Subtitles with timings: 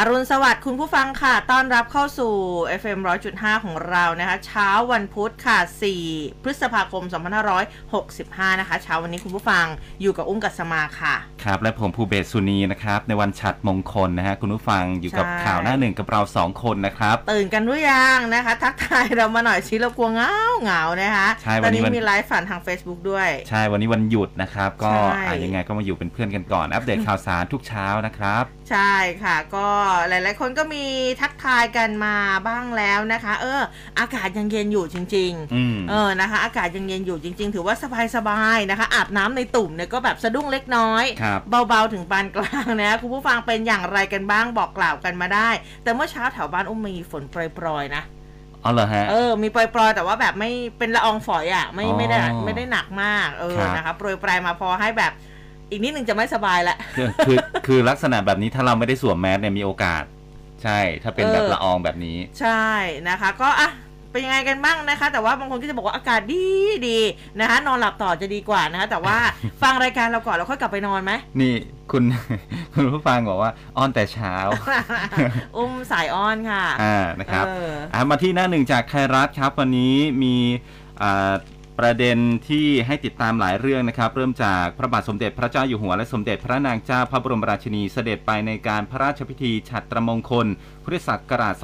[0.00, 2.32] อรุณสวัสดิ์คุณผู้ฟังค่ะ ต้อนรับเข้าสู่
[2.80, 2.98] FM
[3.30, 5.58] 100.5 ของเรานะคะ เช้าวันพุธค่ะ
[6.00, 7.04] 4 พฤษภาคม
[7.82, 9.66] 2565 นะคะ เช้าวันนี้คุณผู้ฟัง
[10.00, 29.68] อยู่กับอุ้มกัสมาค่ะ ครับ และผมภูเบศสุนีนะครับ ในวันฉัดมงคลนะฮะ คุณผู้ฟังอยู่กับใช่ข่าวหน้าหนึ่งกับเราสองคนนะครับ ตื่นกันหรือยังนะคะ ทักทายเรามาหน่อยชิเรากลัวเหงาเหงานะคะใช่ตวัอนนนี้นี้วันมีไลฟ์ฝันทาง Facebook ด้วย ใช่วันนี้วันหยุดนะครับ ก็ใช่อะยังไงก็มาอยู่เป็นเพื่อนกันก่อน อัปเดตข่าวสารทุกเช้านะครับ ใช่ค่ะก็
[30.08, 30.84] หลายๆ คนก็มี
[31.20, 32.14] ทักทายกันมา
[32.48, 33.60] บ้างแล้วนะคะ เออ
[33.98, 37.74] อากาศยังเย็นอยู่จริงๆอืมเออนะคะ อากาศยังเย็นอยู่จริง ๆ ถือว่า
[38.16, 45.50] สบายๆนะคะ อาบน้ำในตุ่มเนี่ยก็แบบสะดุ้งเล็กน้อยครับเบาๆถึงปานกลางนะคุณผู้ฟังเป็นอย่างไรกันบ้างบอกกล่าวกันมาได้
[45.82, 48.04] แต่เมื่อเช้าแถวบ้านอุ้มมีฝนโปรยๆนะ
[48.64, 55.12] อ๋อเหรอฮะ เออ มีโปรยๆ แต่ว่าแบบไม่เป็นละอองฝอยอะ่ะ ไม่อ๋อไม่ได้ไม่ได้หนักมาก เออครับนะคะ โปรยปลายมาพอให้แบบ
[55.70, 60.02] อีกนิดนึงจะไม่สบายละคือคือคือลักษณะแบบนี้ถ้าเราไม่ได้สวมแมสเนี่ยมีโอกาส
[60.62, 62.66] ใช่ ถ้าเป็นเออแบบละอองแบบนี้ ใช่
[63.08, 63.70] นะคะ ก็อะ
[64.12, 66.46] เป็นยังไงกันบ้างนะคะ แต่ว่าบางคนก็จะบอกว่าอากาศดี
[66.88, 66.98] ดี
[67.40, 69.16] นะคะ นอนหลับต่อจะดีกว่านะคะ แต่ว่า
[69.62, 71.54] ฟังรายการเราก่อนแล้วค่อยกลับไปนอนไหมนี่
[71.90, 72.02] คุณ
[72.74, 74.34] คุณผู้ฟังบอกว่าอ้อนแต่เช้า
[75.56, 80.34] อุ้มสายอ้อนค่ะอ่านะครับเอออะมาที่หน้าหนึ่งจากไทยรัฐครับ วันนี้มี
[81.02, 81.32] อ่า
[81.78, 90.46] ประเด็นที่ให้ติดตามหลายเรื่องนะครับ เริ่มจากพระบาทสมเด็จพระเจ้าอยู่หัวและสมเด็จพระนางเจ้าพระบรมราชินีเสด็จไปในการพระราชพิธีฉัตรมงคล
[90.84, 91.54] พุทธศักราช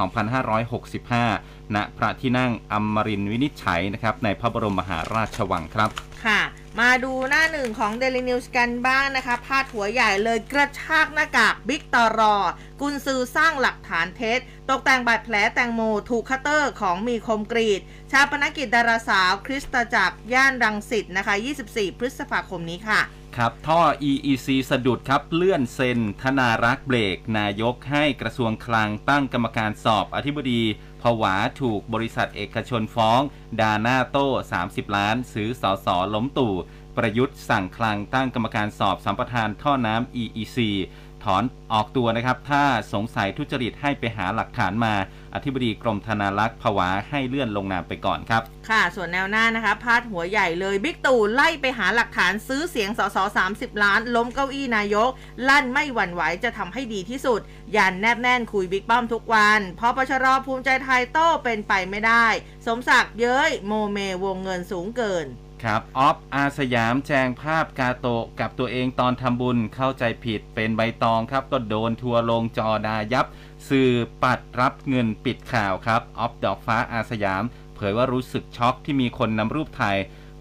[0.62, 5.90] 2565 ณ พระที่นั่งอมรินทร์วินิจฉัยนะครับในพระบรมมหาราชวังครับ
[6.24, 6.40] ค่ะ
[6.80, 12.36] มาดูหน้าหนึ่งของ Daily News กันบ้างนะคะ พาดหัวใหญ่เลยกระชากหน้ากากบิ๊กตอรอ
[12.80, 14.38] กุนซือสร้างหลักฐานเท็จ
[14.70, 15.80] ตกแต่งบาดแผลแตงโม
[16.10, 21.34] ถูกคัตเตอร์ของมีคมกรีด ฌาปนกิจดาราสาวคริสตจักรย่านรังสิตนะคะ
[21.66, 23.00] 24 พฤษภาคมนี้ค่ะ
[23.36, 23.80] ครับ ท่อ
[24.10, 30.62] EEC สะดุดครับ เลื่อนเซ็น ธนารักษ์เบรก นายกฯ ให้กระทรวงคลังตั้งกรรมการสอบอธิบดี
[31.04, 33.20] ผวาถูกบริษัทเอกชนฟ้อง
[33.60, 34.28] ดาหน้าโต้
[34.62, 36.54] 30 ล้าน ซื้อสอสอล้มตู่
[36.96, 40.58] ประยุทธ์สั่งคลังตั้งกรรมการสอบสัมปทานท่อน้ำ EEC
[41.24, 41.42] ถอน
[41.72, 42.62] ออกตัวนะครับ ถ้า
[42.92, 44.94] สงสัยทุจริตให้ไปหาหลักฐานมา
[45.34, 53.18] อธิบดีกรมธนารักษ์ผวาให้เลื่อนลงนามไปก่อนครับ ค่ะ ส่วนแนวหน้านะคะ พาดหัวใหญ่เลย บิ๊กตู่ไล่ไปหาหลักฐานซื้อเสียงสส
[53.50, 55.10] 30 ล้าน ล้มเก้าอี้นายก
[55.48, 57.40] ลั่นไม่หวั่นไหวจะทำให้ดีที่สุด
[57.76, 62.26] ยันแนบแน่นคุยบิ๊กป้อมทุกวันพอปชรภูมิใจไทยโต้เป็นไปไม่ได้
[62.66, 65.26] สมศักดิ์เย้ยโมเมวงเงินสูงเกิน
[65.64, 73.26] ครับออฟอาร์สยามแจงภาพกาโตะกับตัวเองตอนทำบุญเข้าใจผิดเป็นใบตองครับ ก็โดนทัวร์ลงจอดายับ
[73.68, 73.90] สื่อ
[74.22, 77.42] ปัดรับเงินปิดข่าวครับออฟดอกฟ้าอาร์สยาม
[77.76, 79.96] เผยว่ารู้สึกช็อกที่มีคนนำรูปถ่าย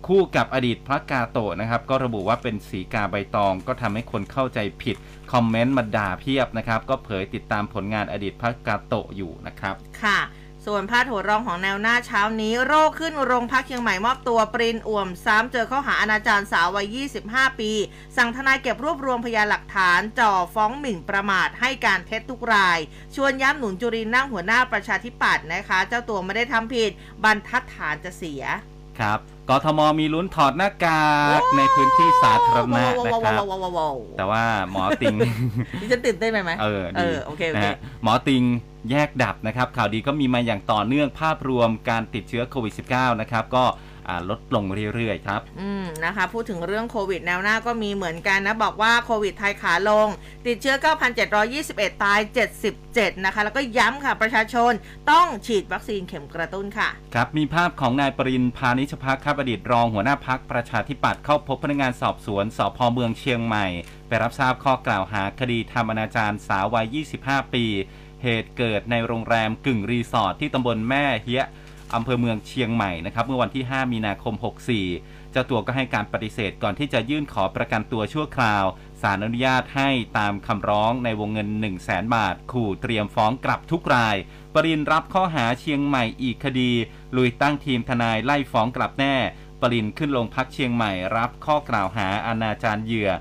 [0.08, 4.96] คู่กับอดีตพระกาโตะนะครับ ก็ระบุว่าเป็นสีกาใบตอง ก็ทำให้คนเข้าใจผิด
[5.32, 10.20] คอมเมนต์มาด่าเพียบนะครับ ก็เผยติดตามผลงานอดีตพระกาโตะอยู่นะครับ ค่ะ
[10.66, 16.98] ส่วนพาดหัวรองของแนวหน้าเช้านี้โรคขึ้นโรงพักเชียงใหม่มอบตัวปรินอ่วมซ้ำเจอข้อหาอนาจารสาววัย
[17.28, 17.72] 25 ปี
[18.18, 22.80] สั่งทนายเก็บรวบรวมพยานหลักฐาน จ่อฟ้องหมิ่นประมาทให้การเท็จทุกราย
[23.16, 26.92] ชวนย้ำหนุนจุรินนั่งหัวหน้าประชาธิปัตย์นะคะ เจ้าตัวไม่ได้ทำผิด
[27.24, 28.44] บรรทัดฐานจะเสีย
[29.00, 29.20] ครับ
[29.50, 31.06] กทมมีลุ้นถอดหน้ากา
[31.40, 35.16] กในพื้นที่สาธารณะนะครับว้าวว้าวว้าวว้าวแต่ว่าหมอติง
[35.82, 38.44] ดิฉันตื่นเต้นไปไหมเออเอดีอโอเคโอนะเคฮะหมอติง
[38.92, 43.93] แยกดับนะครับ ข่าวดีก็มีมาอย่างต่อเนื่องภาพรวมการติดเชื้อโควิด -19 นะครับก็อ่า
[44.30, 50.08] ลดลงเรื่อยๆครับอืมนะคะพูดถึงเรื่องโควิดแนวหน้าก็มีเหมือนกันนะบอกว่าโควิดไทยขาลง
[50.46, 50.76] ติดเชื้อ
[51.40, 52.20] 9,721 ตาย
[52.72, 54.72] 77 นะคะ แล้วก็ย้ำค่ะประชาชน
[55.12, 63.66] ต้องฉีดวัคซีนเข็มกระตุ้นค่ะ ครับ มีภาพของนายปรินพานิชพักครับอดีตรองหัวหน้าพักประชาธิปัตย์เข้าพบพนักงานสอบสวนสพเมืองเชียงใหม่
[64.08, 67.66] ไปรับทราบข้อกล่าวหาคดีทำอนาจารสาววัย 25 ปี
[68.24, 71.46] เหตุเกิดในโรงแรมกึ่งรีสอร์ทที่ตำบลแม่เฮีย
[71.96, 74.34] อำเภอเมืองเชียงใหม่นะครับเมื่อวันที่ 5 มีนาคม
[74.84, 78.66] 64 เจ้าตัวก็ให้การปฏิเสธก่อนที่จะยื่นขอประกันตัวชั่วคราว
[79.02, 84.16] ศาลอนุญาตให้ตามคำร้องในวงเงิน 1 0 0 0 0แบาท ขู่เตรียมฟ้องกลับทุกราย
[84.54, 86.72] ปรินรับข้อหาเชียงใหม่อีกคดี
[87.16, 89.16] ลุยตั้งทีมทนายไล่ฟ้องกลับแน่
[89.62, 93.12] ปรินขึ้นลงพักเชียงใหม่รับข้อกล่าวหาอนาจารเหยื่อ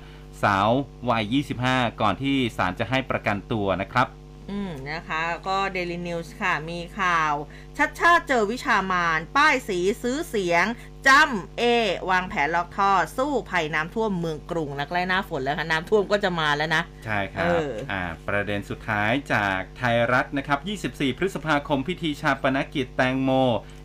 [0.43, 0.69] สาว
[1.09, 1.35] วัย
[1.65, 4.07] 25 ก่อนที่ศาลจะให้ประกันตัวนะครับ
[4.51, 7.33] อืมนะคะก็ Daily News ค่ะ มีข่าว
[7.77, 10.65] ชัดชาติเจอวิชามาน ป้ายสีซื้อเสียง
[11.07, 11.63] จ้ำเอ
[12.11, 20.59] วางแผนล็อกท่อ สู้ภัยน้ำท่วมเมืองกรุงและใกล้หน้าฝนแล้วค่ะ น้ำท่วมก็จะมาแล้วนะ ใช่ครัเอบออ่อ่าประเด็นสุดท้ายจากไทยรัฐนะครับ
[20.95, 23.29] 24 พฤษภาคมพิธีชาปนกิจแตงโม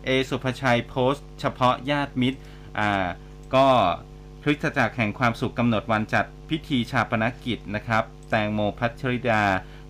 [0.05, 2.39] เอสุภชัยโพสต์ เฉพาะญาติมิตร
[2.79, 3.07] อ่า
[3.55, 3.67] ก็
[4.43, 9.43] คริสตจักรแห่งความสุขกำหนดวันจัดพิธีชาปนกิจนะครับ แตงโมพัชริดา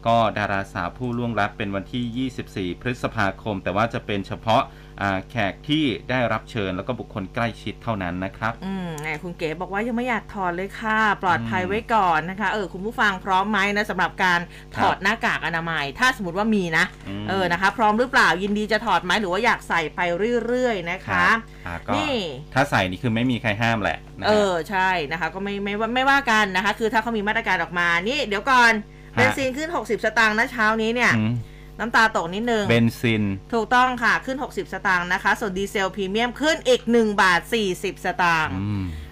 [0.08, 4.64] ก็ดาราสาวผู้ล่วงลับเป็นวันที่ 24 พฤษภาคม แต่ว่าจะเป็นเฉพาะ
[5.02, 14.40] อ่าแขกที่ได้รับเชิญแล้วก็บุคคลใกล้ชิดเท่านั้นนะครับ อืมไงคุณเก๋บอกว่ายังไม่อยากถอดเลยค่ะ ปลอดภัยอืมไว้ก่อนนะคะ เออคุณผู้ฟังพร้อมไหมนะสำหรับการ
[14.78, 16.86] ถอดหน้ากากอนามัย ถ้าสมมติว่ามีนะ
[17.24, 20.00] มเออนะคะ พร้อมหรือเปล่ายินดีจะถอดไหมหรือว่าอยากใส่ไป
[20.46, 21.26] เรื่อยๆนะคะ
[21.68, 22.16] อ่าก็นี่
[22.54, 31.34] ถ้าใส่นี่คือไม่มีใครห้ามแหละนะฮะเออใช่นะคะ ก็ไม่ไม่ว่าไม่ว่ากันนะคะ คือถ้าเขามีมาตรการออกมานี่เดี๋ยวก่อนฮะ เบนซินขึ้น 60 สตางค์นะเช้านี้เนี่ยอืม
[31.80, 33.24] น้ำตาตกนิดนึงเบนซิน
[33.54, 37.42] ถูกต้องค่ะขึ้น 60 สตางค์นะคะ ส่วนดีเซลพรีเมียมขึ้นอีก 1 บาท
[37.74, 38.56] 40 สตางค์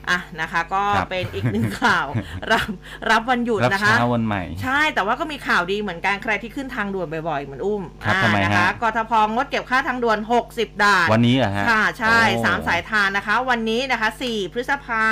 [0.09, 2.05] อืมอะนะคะ ก็ครับเป็นอีกหนึ่งข่าว
[2.51, 2.67] รับ
[3.11, 10.19] รับวันหยุดรับนะคะ เช้าวันใหม่ ใช่แต่ว่าก็มีข่าวดีเหมือนกันใครที่ขึ้นทางด่วนบ่อยๆเหมือนอุ้มครับอ่าทำไมฮะ นะคะกทพงดเก็บค่าทางด่วน
[10.51, 15.03] 60 ด่าน วันนี้เหรอฮะค่ะ ใช่ โอ้สามสายทานนะคะ วันนี้นะคะ 4 พฤษภา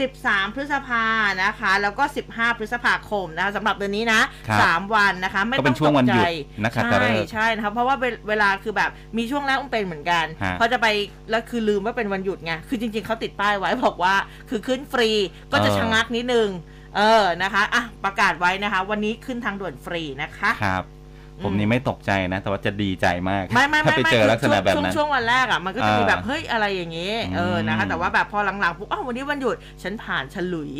[0.00, 1.04] 13 พฤษภา
[1.44, 6.30] นะคะ แล้วก็ 15 พฤษภาคมนะคะสำหรับเดือนนี้นะ ครับสามวันนะคะ ไม่ก็ต้เป็อนงช่วงวันหยุดตกใจ
[6.64, 10.86] นะครับใช่ฤกษ์ใช่นะคะเพราะว่าเวเวลาคือแบบมีช่วงแรกอุ้มเป็นเหมือนกันฮะ พอจะไป
[11.30, 14.14] แล้วคือลืมว่าเป็นวันหยุดไงคือจริงๆเขาติดป้ายไว้บอกว่า
[14.50, 15.10] คือขึ้นฟรี
[15.52, 16.48] ก็จะเออชะงักนิดนึง
[16.96, 20.84] เออ นะคะ อะ ประกาศไว้นะคะ วันนี้ขึ้นทางด่วนฟรีนะคะ ครับ
[21.44, 30.72] ผมอืมนี่ไม่ตกใจนะ แต่ว่าจะดีใจมากไม่ไม่ถ้าไม่ไปไม่เจอคือลักษณะแบบช่วงนั้นช่วงวันแรกอะมันก็จะมีอ่าแบบเฮ้ยอะไรอย่างงี้เออนะคะอืมแต่ว่าแบบพอหลังๆปุ๊บอ้าววันนี้วันหยุดฉันผ่านฉลุย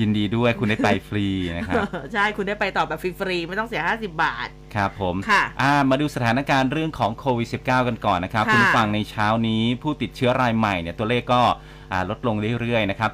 [0.00, 1.82] ยินดีด้วยคุณได้ไปฟรีนะครับ
[2.12, 11.79] ใช่คุณได้ไปต่อแบบฟรีๆไม่ต้องเสีย 50 บาทครับผมค่ะอ่ามาดูสถานการณ์เรื่องของโควิด -19 กันก่อนนะครับค่ะคุณผู้ฟังในเช้านี้ผู้ติดเชื้อรายใหม่เนี่ยตัวเลขก็อ่า
[12.10, 13.10] ลดลงเรื่อยๆนะครับ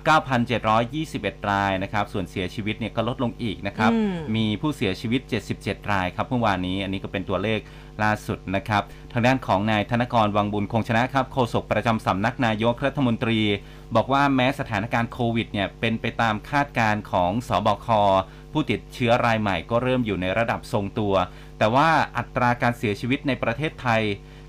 [0.73, 5.21] 9,721 รายนะครับส่วนเสียชีวิตเนี่ยก็ลดลงอีกนะครับอืมมีผู้เสียชีวิต
[5.57, 7.61] 77 รายครับเมื่อวานนี้อันนี้ก็เป็นตัวเลข
[8.03, 8.83] ล่าสุดนะครับ
[9.13, 13.41] ทางด้านของนายธนกรวังบุญคงชนะครับโฆษกประจำสำนักนายกรัฐมนตรี
[13.97, 17.87] บอกว่าแม้สถานการณ์โควิดเนี่ยเป็นไปตามคาดการณ์ของสบค
[18.53, 21.15] ผู้ติดเชื้อรายใหม่ก็เริ่มอยู่ในระดับทรงตัว
[21.59, 24.03] แต่ว่าอัตราการเสียชีวิตในประเทศไทย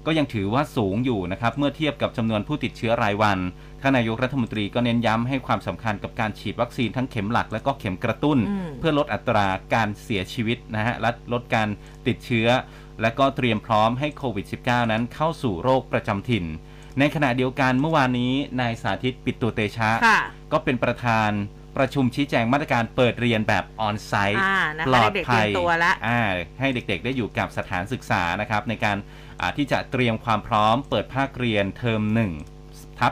[0.05, 3.39] ก็ยังถือว่าสูงอยู่นะครับเมื่อเทียบกับจำนวนผู้ติดเชื้อรายวัน
[3.81, 11.67] ท่านนายกรัฐมนตรีก็เน้นย้ำให้ความสำคัญกับการฉีดวัคซีนทั้งเข็มหลักและก็เข็มกระตุ้นอืมเพื่อลดอัตราการเสียชีวิตนะฮะและลดการ
[12.07, 12.47] ติดเชื้อ
[13.01, 16.45] และก็เตรียมพร้อมให้โควิด -19 นั้นเข้าสู่โรคประจำถิ่น
[16.99, 20.19] ในขณะเดียวกันเมื่อวานนี้นายสาธิตปิตุเตชะค่ะ
[20.51, 21.31] ก็เป็นประธาน
[21.77, 26.21] ประชุมชี้แจงมาตรการเปิดเรียนแบบออนไซต์อ่านะคะปลอดเด็กๆภัยเตรียมตัวละอ่า
[26.59, 28.97] ให้เด็กๆ ได้อยู่กับสถานศึกษานะครับในการ
[29.41, 32.56] อ่าที่จะเตรียมความพร้อมเปิดภาคเรียนเทอม1
[32.99, 33.11] ทับ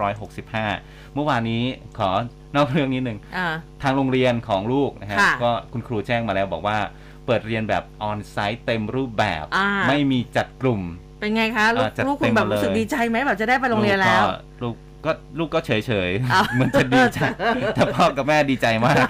[0.00, 1.62] 2565 เมื่อวานนี้
[1.98, 2.10] ขอ
[2.56, 3.48] นอกเรื่องนิดหนึ่งอ่า
[3.82, 6.78] ทางโรงเรียนของลูกนะฮะค่ะก็คุณครูแจ้งมาแล้วบอกว่า
[7.26, 10.80] เปิดเรียนแบบออนไซต์เต็มรูปแบบอ่าไม่มีจัดกลุ่ม
[11.20, 14.24] เป็นไงคะ ลูกอ่าจัดลูกคุณแบบเต็มหมดเลยรู้สึกดีใจไหมแบบจะได้ไปโรงเรียนแล้ว
[14.62, 14.74] ลูก
[15.06, 17.18] ก็ลูกก็ลูกก็เฉยเฉยๆอ้าวเหมือนจะดีใจ
[17.74, 19.06] แต่พ่อกับแม่ดีใจมาก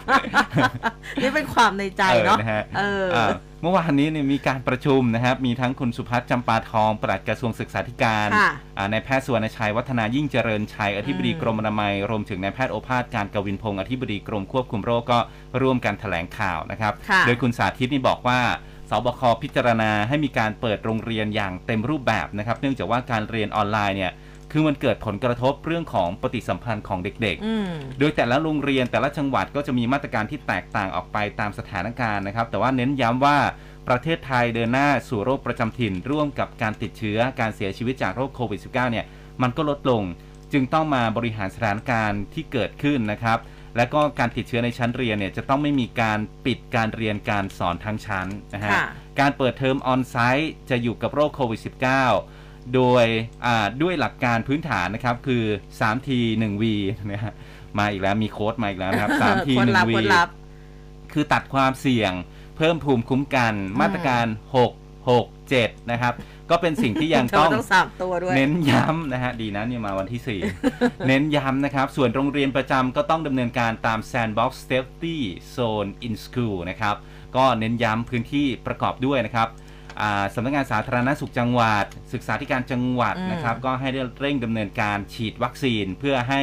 [1.23, 2.39] นี่เป็นความในใจเนาะ
[2.81, 15.19] ออฮะ เออาเมื่อวานนี้เนี่ยมีการประชุมนะครับ มีทั้งคุณสุพัฒน์จำปาทองปลัดกระทรวงศึกษาธิการค่ะอ่านายแพทย์สุวรรณชัยวัฒนายิ่งเจริญชัยอธิบดีอืมกรมอนามัยรวมถึงนายแพทย์โอภาสการกวินพงศ์อธิบดีกรมควบคุมโรคก็
[15.63, 18.41] ร่วมกันแถลงข่าวนะครับค่ะโดยคุณสาธิตนี่บอกว่า
[18.91, 24.13] สบคพิจารณาให้มีการเปิดโรงเรียนอย่างเต็มรูปแบบนะครับ เนื่องจากว่าการเรียนออนไลน์เนี่ย
[24.53, 33.39] คือมันเกิดผลกระทบเรื่องของปฏิสัมพันธ์ของเด็กๆอืมโดยแต่ละโรงเรียนแต่ละจังหวัดก็จะมีมาตรการที่แตกต่างออกไปตามสถานการณ์นะครับ แต่ว่าเน้นย้ำว่า
[33.89, 39.07] ประเทศไทยเดินหน้าสู่โรคประจำถิ่น ร่วมกับการติดเชื้อการเสียชีวิตจากโรคโควิด -19 เนี่ย
[39.43, 40.03] มันก็ลดลง
[40.53, 43.39] จึงต้องมาบริหารสถานการณ์ที่เกิดขึ้นนะครับ
[43.77, 48.87] และก็การติดเชื้อในชั้นเรียนเนี่ยจะต้องไม่มีการปิดการเรียนการสอนทั้งชั้นนะฮะค่ะ
[49.21, 52.42] การเปิดเทอมออนไซต์จะอยู่กับโรคโควิด -19
[52.75, 53.05] โดย
[53.47, 55.45] อ่าด้วยหลักการพื้นฐานนะครับคือ
[55.79, 56.09] 3T
[56.43, 56.65] 1V
[57.13, 57.33] นะฮะ
[57.79, 60.29] มาอีกแล้วมีโค้ดมาอีกแล้วนะครับ 3T คนรับ 1V คนรับ
[61.13, 62.13] คือตัดความเสี่ยง
[62.57, 64.27] เพิ่มภูมิคุ้มกันมาตรการ
[64.67, 66.15] 6 6 7 นะครับ
[66.51, 75.17] ก็เป็นสิ่งที่ยังเธอต้องต้องสามตัวด้วยเน้นย้ำนะฮะดีนะเนี่ยมาวันที่ 4 เน้นย้ำนะครับ ส่วนโรงเรียนประจำก็ต้องดำเนินการตาม Sandbox Safety
[75.57, 76.97] Zone in School นะครับ
[77.37, 79.62] ก็เน้นย้ำพื้นที่ประกอบด้วยนะครับอ่า
[80.35, 86.41] สำนักงานสาธารณสุขจังหวัด ศึกษาธิการจังหวัดอืมนะครับ ก็ให้ได้เร่งดำเนินการฉีดวัคซีนเพื่อให้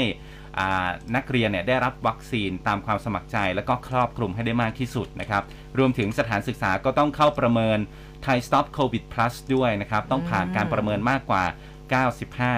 [0.59, 5.43] อ่านักเรียนเนี่ยได้รับวัคซีนตามความสมัครใจ แล้วก็ครอบคลุมให้ได้มากที่สุดนะครับ
[5.77, 7.79] รวมถึงสถานศึกษาก็ต้องเข้าประเมิน
[8.25, 11.43] Thai Stop COVID Plus ด้วยนะครับ ต้องผ่านการประเมินมากกว่า
[11.89, 12.49] 95.3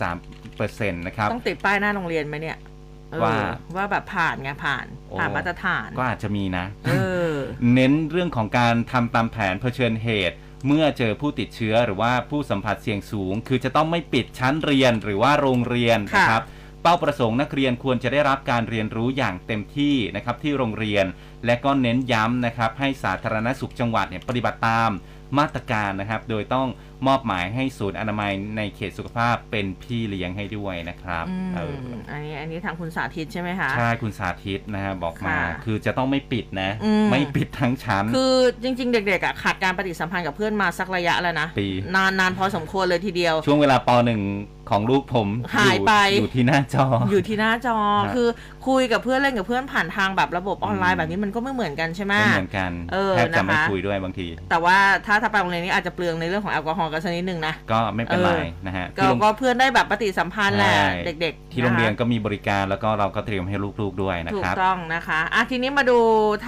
[0.00, 2.69] 30%นะครับ ต้องติดป้ายหน้าโรงเรียนไหมเนี่ยเออ
[3.22, 3.36] ว่า
[3.76, 6.92] ว่าแบบผ่านไงผ่านโอ้ผ่านมาตรฐานก็อาจจะมีนะเอ
[7.30, 7.32] อ
[7.74, 10.36] เน้นเรื่องของการทำตามแผนเผชิญเหตุ
[10.66, 16.42] เมื่อเจอผู้ติดเชื้อหรือว่าผู้สัมผัสเสี่ยงสูง คือจะต้องไม่ปิดชั้นเรียนหรือว่าโรงเรียนค่ะนะครับ
[16.82, 21.04] เป้าประสงค์นักเรียนควรจะได้รับการเรียนรู้อย่างเต็มที่นะครับที่โรงเรียน
[21.46, 24.90] และก็เน้นย้ำนะครับให้สาธารณสุขจังหวัดเนี่ยปฏิบัติตาม
[25.38, 26.68] มาตรการนะครับ โดยต้อง
[27.06, 31.76] มอบหมายให้ศูนย์อนามัยในเขตสุขภาพเป็นพี่เลี้ยงให้ด้วยนะครับอืมเออ
[32.10, 44.22] อันนี้อันนี้ทางคุณสาธิตใช่ไหมคะ ใช่ คุณสาธิตนะฮะบอกมาค่ะคือจะต้องไม่ปิดนะอืมไม่ปิดทั้งชั้น คือจริง ๆ เด็กๆอะขาดการปฏิสัมพันธ์กับเพื่อนมาสักระยะแล้วนะปีนานนานพอสมควรเลยทีเดียว ช่วงเวลาปหนึ่ง
[44.70, 47.76] ของลูกผมหายไปอยู่ที่หน้าจอ อยู่ที่หน้าจอ
[48.06, 48.28] ฮะคือ
[48.68, 54.76] คุยกับเพื่อนเล่นกับเพื่อนผ่านทางแบบระบบออนไลอืน์มแบบนี้มันก็ไม่เหมือนกันใช่ไหมไม่เหมือนกันเออแทบจะไม่นะคะคุยด้วยบางที แต่ว่า
[55.06, 65.98] ถ้าถ้าไปโรงเรียนนี้อาจจะเปลืองในเรื่องของแอลกอฮอล์กันสักนิดนึงนะ ก็ไม่เป็นไรเออนะฮะก็ที่โรงก็เพื่อนได้แบบปฏิสัมพันธ์แหละใช่เด็ก ๆ ที่โรงเรียนนะคะก็มีบริการแล้วก็เราก็เตรียมให้ลูกๆด้วยนะถูคกรับต้องนะคะอะทีนี้มาดู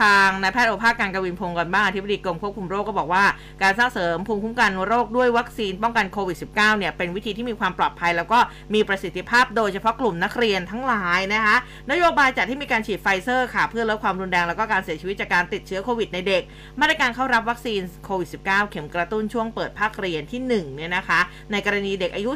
[0.01, 3.25] ทางนายแพทย์โอภาสการย์กวินพงศ์กันบ้างอธิบดีกรมควบคุมโรคก็บอกว่า
[3.63, 8.39] การสร้างเสริมภูมิคุ้มกันโรคด้วยวัคซีนป้องกันโควิด -19 เนี่ยเป็นวิธีที่มีความปลอดภัย แล้วก็
[8.75, 11.57] มีประสิทธิภาพโดยเฉพาะกลุ่มนักเรียนทั้งหลายนะคะ
[11.91, 16.43] นโยบายจัดให้มีการฉีดไฟเซอร์ค่ะเพื่อลดความรุนแรงแล้วก็การเสียชีวิตจากการติดเชื้อโควิดในเด็ก
[16.81, 21.21] มาตรการเข้ารับวัคซีนโควิด -19 เข็มกระตุ้นช่วงเปิดภาคเรียนที่1เนี่ยนะคะ
[21.53, 22.31] ในกรณีเด็กอายุ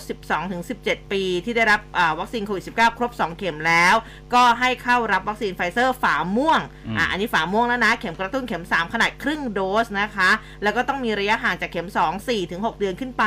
[0.52, 3.94] 12-17 ปี ที่ได้รับอ่าวัคซีนโควิด -19 ครบ 2 เข็มแล้ว
[4.34, 10.30] ก็ให้เข้ารับวัคซีนไฟเซอร์ฝาม่วงอืมอะอันนี้ฝาม่วงแล้วนะ เข็มกระตุ้นเข็ม 3 ขนาดครึ่งโดสนะคะ
[10.62, 11.98] แล้วก็ต้องมีระยะห่างจากเข็ม 2
[12.28, 13.26] 4-6 เดือนขึ้นไป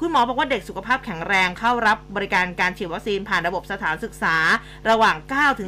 [0.00, 4.36] คุณหมอบอกว่าเด็กสุขภาพแข็งแรงเข้ารับบริการการฉีดวัคซีนผ่านระบบสถานศึกษา
[4.90, 5.16] ระหว่าง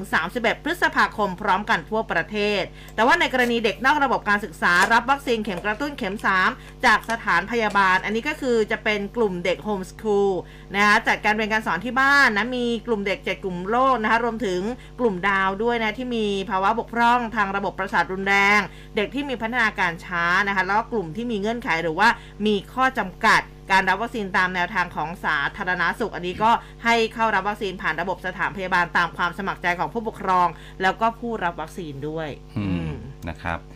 [0.07, 2.62] 9-31 พฤษภาคมพร้อมกันทั่วประเทศ
[2.95, 6.16] แต่ว่าในกรณีเด็กนอกระบบการศึกษารับวัคซีนเข็มกระตุ้นเข็ม
[6.49, 10.30] 3 จากสถานพยาบาล อันนี้ก็คือจะเป็นกลุ่มเด็กโฮมสคูล
[10.75, 14.61] นะคะจัดการเรียนการสอนที่บ้านนะมีกลุ่มเด็ก7กลุ่มโรคนะคะรวมถึง
[15.00, 18.61] กลุ่มดาวด้วยนะที่มีภาวะบกพร่องทางระบบประสาทรุนแรง
[18.97, 22.09] เด็กที่มีพัฒนาการช้านะคะแล้วก็กลุ่มที่มีเงื่อนไขหรือว่า
[22.47, 23.40] มีข้อจำกัด
[23.73, 26.50] การรับวัคซีนตามแนวทางของสาธารณาสุข อันนี้ก็
[26.85, 30.49] ให้เข้ารับวัคซีนผ่านระบบสถานพยาบาลตามความสมัครใจของผู้ปกครอง
[30.83, 32.28] แล้วก็ผู้รับวัคซีนด้วย
[32.59, 32.92] อือืมม
[33.28, 33.75] นะครับอ่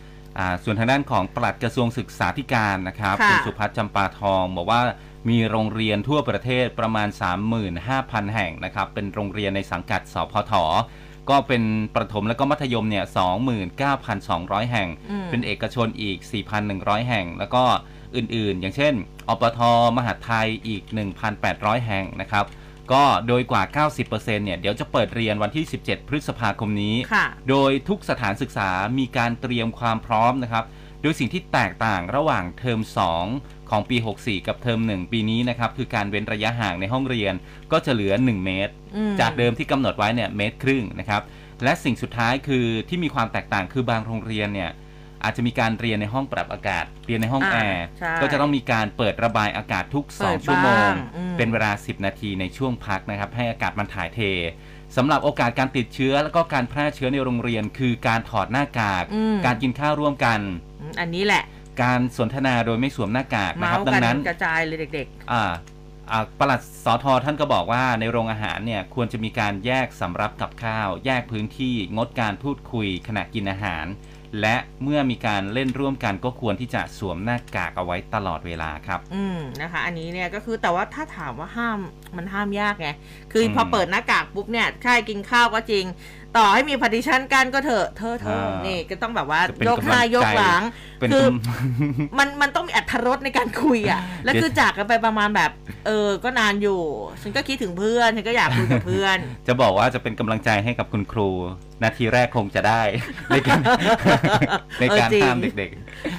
[0.63, 4.81] ส่วนทางด้านของปลัดกระทรวงศึกษาธิการนะครับค่ะณสุพัฒน์จำปาทองบอกว่า
[5.29, 7.07] มีโรงเรียนทั่วประเทศประมาณ
[7.71, 10.53] 35,000 แห่งนะครับ เป็นโรงเรียนในสังกัดสพท
[11.29, 11.63] ก็เป็น
[11.95, 13.05] ประถมและก็มัธยมเนี่ย
[14.07, 16.17] 29,200 แห่งอืมเป็นเอกชนอีก
[16.63, 17.63] 4,100 แห่ง แล้วก็
[18.15, 18.93] อื่นๆ อย่างเช่น
[19.29, 19.59] อปท
[19.97, 20.83] มหาดไทยอีก
[21.35, 22.45] 1,800 แห่งนะครับ
[22.93, 28.69] ก็โดยกว่า 90%เนี่ยเดี๋ยวจะเปิดเรียนวันที่ 17 พฤษภาคมนี้ค่ะโดยทุกสถานศึกษา
[28.99, 30.65] มีการเตรียมความพร้อมนะครับ
[31.01, 32.79] โดยสิ่งที่แตกต่างระหว่างเทอม
[33.25, 37.33] 2 ของปี 64 กับเทอม 1 ปีนี้นะครับ คือการเว้นระยะห่างในห้องเรียน
[37.71, 41.21] ก็จะเหลือ 1 เมตรอืมจากเดิมที่กำหนดไว้เนี่ยเมตรครึ่งนะครับ
[41.63, 44.71] และสิ่งสุดท้ายคือที่มีความแตกต่างคือบางโรงเรียนเนี่ย
[45.23, 54.19] อาจจะมีการเรียนในห้องปรับอากาศ เรียนในห้องอ่าแอร์ ใช่ก็จะต้องมีการเปิดระบายอากาศทุกเปิด2ชั่วโมงบ้างอืม เป็นเวลา 10 นาทีในช่วงพักนะครับ ให้อากาศมันถ่ายเท
[54.97, 60.39] สำหรับโอกาสการติดเชื้อแล้วก็การแพร่เชื้อในโรงเรียน คือการถอดหน้ากาก อืม การกินข้าวร่วมกัน
[60.81, 61.43] อืมอันนี้แหละ
[61.83, 65.51] การสนทนาโดยไม่สวมหน้ากากนะเมาครับ ส์ดักังนั้น กระจายเลยเด็ก อ่า
[66.11, 73.85] อ่าปลัดสอทอท่านก็บอกว่าในโรงอาหารเนี่ยควรจะมีการแยกสำรับกับข้าว แยกพื้นที่งดการพูดคุยขณะกินอาหาร
[74.41, 81.79] และเมื่อมีการเล่นร่วมกันก็ควรที่จะสวมหน้ากากเอาไว้ตลอดเวลาครับๆอืมนะคะ อันนี้เนี่ยก็คือแต่ว่าถ้าถามว่าห้าม
[82.17, 82.89] มันห้ามยากไง
[83.31, 85.85] คืออืมพอเปิดหน้ากากปุ๊บเนี่ยใช่กินข้าวก็จริง
[86.37, 90.61] ต่อให้มี partition กันก็เถอะเธอเธออ่านี่นี่ก็ต้องแบบว่าจะเป็นยกหน้ายกหลัง
[90.99, 95.51] เป็นคือกำมันมันต้องมีอรรถรสในการคุยอะ แล้วคือจากกันไปประมาณแบบ
[95.87, 96.81] เออ ก็นานอยู่
[97.21, 101.29] ฉันก็คิดถึงเพื่อน ฉันก็อยากคุยกับเพื่อน จะบอกว่าจะเป็นกำลังใจให้กับคุณครู
[101.83, 102.81] นาทีแรกคงจะได้
[103.29, 103.59] ในการ
[104.81, 105.69] ในการเออจริงห้ามเด็ก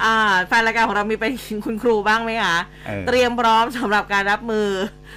[0.04, 0.16] อ่า
[0.46, 4.68] แฟนรายการของเรามีไปถึงคุณครูบ้างไหมคะเออเตรียมพร้อมสำหรับการรับมือ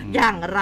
[0.01, 0.61] อมอย่างไร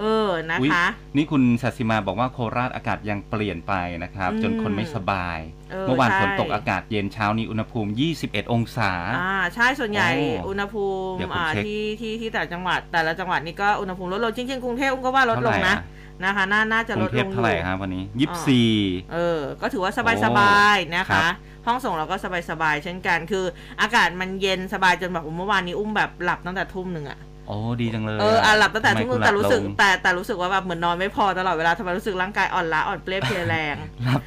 [0.00, 5.38] เออนะๆอุ๊ยคะ นี่คุณสัสิมาบอกว่าโคราชอากาศยังเปลี่ยนไปนะครับอืมจนคนไม่สบาย
[5.70, 7.90] เออเมื่อวานใช่ฝนตกอากาศเย็นเช้านี้อุณหภูมิ
[8.20, 10.08] 21 องศาอ่าใช่ส่วนใหญ่
[10.42, 15.76] โอ้อุณหภูมิเดี๋ยวผมอ่าเช็คที่ที่ที่แต่ละจังหวัด แต่ละจังหวัดนี่ก็อุณหภูมิลดลงจริงๆกรุงเทพอุ้มก็ว่าลดลงนะ
[16.24, 18.04] นะคะน่าน่าจะกลรุดงเทลพงอเท่าไหร่ยู่ครับวันนี้
[18.58, 21.32] 24เออ ก็ถือว่าสบายโอ้สบายๆนะครัคะบ
[21.66, 23.44] ห้องส่งเราก็สบายสบายๆเช่นกัน คือ
[23.80, 34.20] อากาศมันเย็นสบายจนแบบเมื่อวานนี้อุ้มแบบหลับตั้งแต่ทุ่มหนึ่งอะโอ้ดีจังเลยเอออะหลับตั้งแต่ทำไมทุ่มหนึงคุณแต่รู้สึกหลับลงแต่แต่รู้สึกว่าแบบเหมือนนอนไม่พอตลอดเวลาทำไมรู้สึกร่างกายอ่อนล้าอ่อนเปรี้ยเพลียแรงหลับ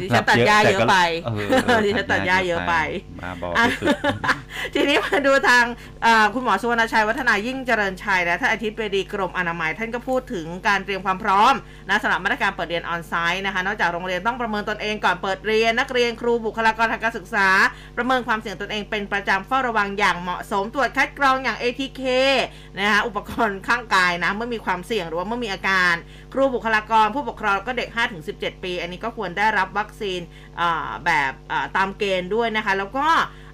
[0.00, 2.74] ดิฉันตัดหญ้าเยอะไปแต่ก็เออเออดิฉันตัดหญ้าเยอะไป
[3.22, 3.96] มาบอกอะที่สุด
[4.74, 5.64] ทีนี้มาดูทาง
[6.04, 11.54] อ่าคุณหมอสุวรรณชัยวัฒนายิ่งเจริญชัยและท่านอาทิตย์เบดีกรมอนามัยท่านก็พูดถึงการเตรียมความพร้อม
[11.88, 17.48] นะสำหรับมาตรการเปิดเรียนออนไซต์นะคะนอกจากโรงเรียนต้องประเมินตนเองก่อนเปิดเรียนนักเรียนครูบุคลากรทางการศึกษา
[17.96, 22.02] ประเมินความเสี่ยงตนเองเป็นประจำเฝ้าระวังอย่างเหมาะสมตรวจคัดกรองอย่าง ATK
[22.78, 25.94] นะคะอุปกรณ์ข้างกายนะเมื่อมีความเสี่ยงหรือว่าเมื่อมีอาการ
[26.32, 27.88] ครูบุคลากรผู้ปกครองก็เด็ก
[28.26, 30.20] 5-17 ปี อันนี้ก็ควรได้รับวัคซีน
[30.60, 33.08] อ่าแบบอ่าตามเกณฑ์ด้วยนะคะ แล้วก็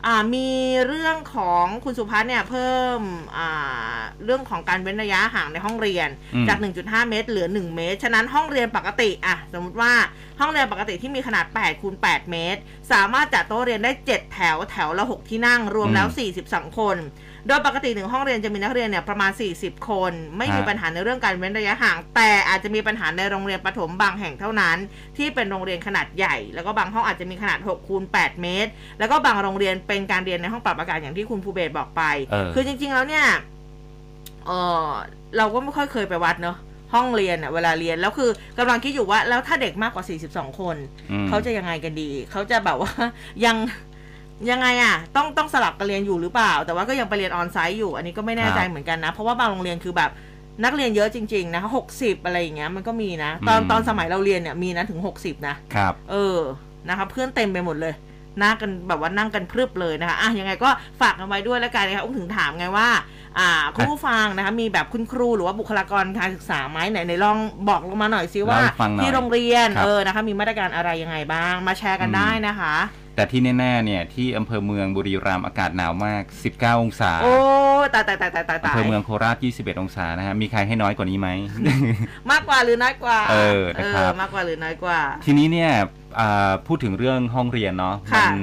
[0.06, 0.50] อ่ามี
[0.86, 3.00] เรื่องของคุณสุพัฒน์เนี่ยเพิ่ม
[3.36, 9.92] อ่าเรื่องของการเว้นระยะห่างในห้องเรียนอืมจาก 1.5 เมตร เหลือ 1 เมตร ฉะนั้นห้องเรียนปกติอะสมมติว่า
[10.40, 12.60] ห้องเรียนปกติที่มีขนาด8คูณ8เมตร
[12.92, 16.06] สามารถจัดโต๊ะเรียนได้ 7 แถวแถวละ 6 ที่นั่งรวมแล้ว
[16.42, 16.96] 42 คน
[17.46, 24.76] โดยปกติหนึ่งห้องเรียนจะมีนักเรียนเนี่ยประมาณ 40 คน ไม่มีฮะปัญหาในเรื่องการเว้นระยะห่าง แต่อาจจะมีปัญหาในโรงเรียนประถมบางแห่งเท่านั้น
[25.16, 33.26] ที่เป็นโรงเรียนขนาดใหญ่ แล้วก็บางห้องอาจจะมีขนาด6คูณ8เมตร แล้วก็บางโรงเรียนเป็นการเรียนในห้องปรับอากาศอย่างที่คุณภูเบศบอกไปเออคือจริง ๆ แล้วเนี่ย
[34.46, 34.50] เอ
[34.86, 34.88] อ
[35.36, 36.56] เราก็ไม่ค่อยเคยไปวัดเนอะ
[36.94, 40.76] ห้องเรียนอะเวลาเรียนแล้วคือกำลังคิดอยู่ว่าแล้วถ้าเด็กมากกว่า 42 คน
[41.12, 42.92] อืมเขาจะยังไงกันดี เขาจะแบบว่า
[43.44, 43.56] ยัง
[44.50, 50.10] ยังไงอะต้องต้องสลับกันเรียนอยู่หรือเปล่า แต่ว่าก็ยังไปเรียนออนไซต์อยู่ อันนี้ก็ไม่แน่ใจครับเหมือนกันนะ เพราะว่าบางโรงเรียนคือแบบ
[50.64, 56.38] นักเรียนเยอะจริง ๆ นะคะหกสิบอะไรอย่างเงี้ยมันก็มีนะ ตอนอืมตอนสมัยเราเรียนเนี่ยมีนะถึง60นะครับ เออ
[56.88, 57.94] นะคะเพื่อนเต็มไปหมดเลย
[58.42, 62.88] นั่งกันแบบว่านั่งกันพรึบเลยนะคะอะยังไงก็ฝากกันไว้ด้วยแล้วกันนะคะอุ้มถึงถามไงว่า
[63.38, 67.38] อ่าคุณผู้ฟังนะคะมีแบบคุณครูหรือว่าบุคลากรการศึกษาไหมไหนไหนลอง
[67.68, 72.74] บอกลงมาหน่อยซิว่าเล่าให้ฟังหน่อยที่โรงเรียนครับเออนะคะมีมาตรการอะไรยังไงบ้าง มาแชร์กันอืมได้นะคะ
[73.16, 76.22] แต่ที่แน่ๆ เนี่ย ที่อำเภอเมืองบุรีรัมย์อากาศหนาวมาก
[76.54, 77.34] 19 องศา โอ้
[77.94, 81.28] ตายตายตายตายตายอำตาเภยอเมืองโคราช 21 องศานะฮะ มีใครให้น้อยกว่านี้ไหม
[82.30, 86.03] มากกว่าหรือน้อยกว่า เออ นะครับ มากกว่าหรือน้อยกว่า ทีนี้เนี่ยอ่า
[86.66, 88.36] พูดถึงเรื่องห้องเรียนเนาะค่ะมั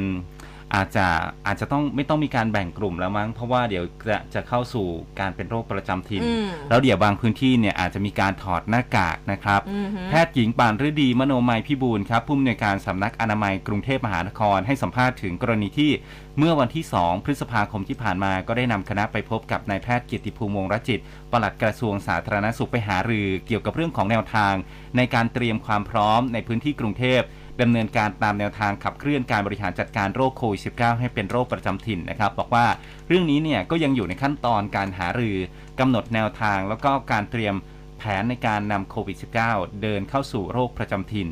[0.75, 1.07] อาจจะ
[1.47, 4.87] อาจจะต้องไม่ต้องมีการแบ่งกลุ่มแล้วมั้งเพราะว่าเดี๋ยวจะจะเข้าสู่
[5.19, 15.91] การเป็นโรคประจำถิ่นอืมแล้วเดี๋ยวบางพื้นที่เนี่ยอาจจะมีการถอดหน้ากากนะครับอือหือแพทย์หญิงปานฤดีมโนมัยพิบูลครับผู้อำนวยการสำนักอนามัยกรุงเทพมหานครให้สัมภาษณ์ถึงกรณีที่
[16.37, 20.99] เมื่อวันที่ 2 พฤษภาคมที่ผ่านมาก็ได้นำคณะไปพบกับนายแพทย์เกียรติภูมิวงศ์รจิต
[21.31, 24.53] ปลัดกระทรวงสาธารณสุขไปหารือ เกี่ยวกับเรื่องของแนวทาง
[24.97, 27.21] ในการเตรียมความพร้อมในพื้นที่กรุงเทพ
[27.61, 32.65] ดำเนินการตามแนวทางขับเคลื่อนการบริหารจัดการโรคโควิด -19 ให้เป็นโรคประจำถิ่นนะครับ บอกว่า
[33.07, 35.37] เรื่องนี้เนี่ยก็ยังอยู่ในขั้นตอนการหารือ
[35.79, 37.55] กำหนดแนวทาง แล้วก็การเตรียม
[37.97, 41.29] แผนในการนำโควิด -19 เดินเข้าสู่โรคประจำถิ่น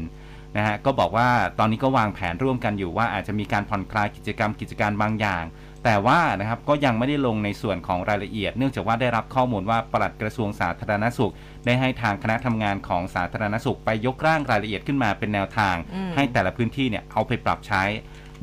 [0.57, 5.43] นะฮะก็บอกว่าตอนนี้ก็วางแผนร่วมกันอยู่ว่าอาจจะมีการผ่อนคลายกิจกรรมกิจการบางอย่าง
[5.83, 11.33] แต่ว่านะครับก็ยังไม่ได้ลงในส่วนของรายละเอียด เนื่องจากว่าได้รับข้อมูลว่าปลัดกระทรวงสาธารณสุข
[11.65, 17.83] ได้ให้ทางคณะทำงานของสาธารณสุขไปยกร่างรายละเอียดขึ้นมาเป็นแนวทางอืมให้แต่ละพื้นที่เนี่ยเอาไปปรับใช้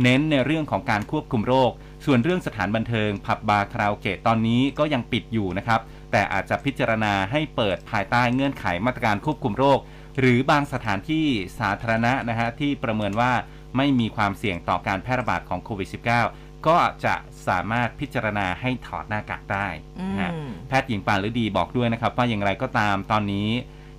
[0.03, 1.71] เน้นในเรื่องของการควบคุมโรค
[2.07, 5.81] ส่วนเรื่องสถานบันเทิง ผับบาร์คาราโอเกะตอนนี้ก็ยังปิดอยู่นะครับ
[6.13, 9.79] แต่อาจจะพิจารณาให้เปิดภายใต้เงื่อนไขมาตรการควบคุมโรค
[10.21, 11.27] หรือบางสถานที่
[11.59, 13.33] สาธารณะนะฮะที่ประเมินว่า
[13.77, 17.15] ไม่มีความเสี่ยงต่อการแพร่ระบาดของโควิด -19 ก็จะ
[17.49, 19.69] สามารถพิจารณาให้ถอดหน้ากากได้
[20.09, 23.49] นะฮะอืมแพทย์หญิงปานฤดีบอกด้วยนะครับ ว่าอย่างไรก็ตามตอนนี้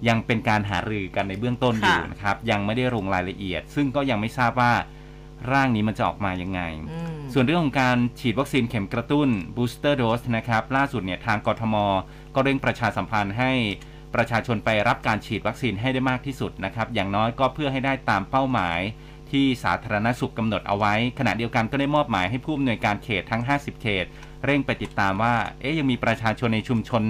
[0.07, 4.73] ยังเป็นการหารือกันในเบื้องต้นอยู่ค่ะนะครับ ยังไม่ได้ลงรายละเอียด ซึ่งก็ยังไม่ทราบว่า
[5.51, 11.75] ร่างนี้มันจะออกมายังไงอืมส่วนเรื่องของการฉีดวัคซีนเข็มกระตุ้น booster dose นะครับ ล่าสุดเนี่ยทางกทม
[12.35, 13.51] ก็เร่งประชาสัมพันธ์ให้
[14.15, 18.79] ประชาชนไปรับการฉีดวัคซีนให้ได้มากที่สุดนะครับ อย่างน้อยก็เพื่อให้ได้ตามเป้าหมาย
[19.31, 24.05] ที่สาธารณสุขกำหนดเอาไว้ ขณะเดียวกันก็ได้มอบหมายให้ผู้อำนวยการเขตทั้ง 50 เขต
[24.45, 27.03] เร่งไปติดตามว่า เอ๊ยยังมีประชาชนในชุมชน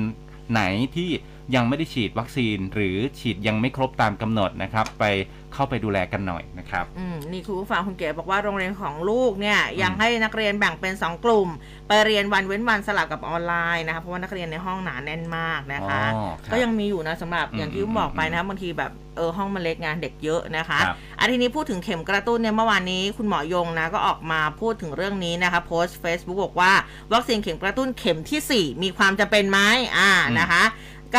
[0.51, 0.61] ไหน
[0.95, 1.09] ที่
[1.55, 5.05] ยังไม่ได้ฉีดวัคซีน หรือฉีดยังไม่ครบตามกำหนดนะครับ ไป
[5.53, 11.47] เข้าไปดูแลกันหน่อยนะครับอืมนี่คุณผู้ฟังคุณเก๋บอกว่าโรงเรียนของลูกเนี่ยยังให้นักเรียนแบ่งเป็น 2 กลุ่ม
[11.87, 26.71] ไปเรียนวันเว้นวันสลับกับออนไลน์นะคะเพราะว่านักเรียนในห้องหนาแน่นมากนะคะอ๋อครับก็ยังมีอยู่นะสำหรับอืมอย่างที่อุ้มบอกไปนะบางทีแบบเออห้องมันเล็กงานเด็กเยอะนะคะครับอันทีนี้พูดถึงเข็มกระตุ้นเนี่ยเมื่อวานนี้คุณหมอยงนะก็ออกมาพูดถึงเรื่องนี้นะคะโพสต์ Facebook บอกว่า
[27.13, 29.59] วัคซีนเข็มกระตุ้นเข็มทีสี่4 มีความจำเป็นไหม
[29.97, 30.63] อ่าอืมนะคะ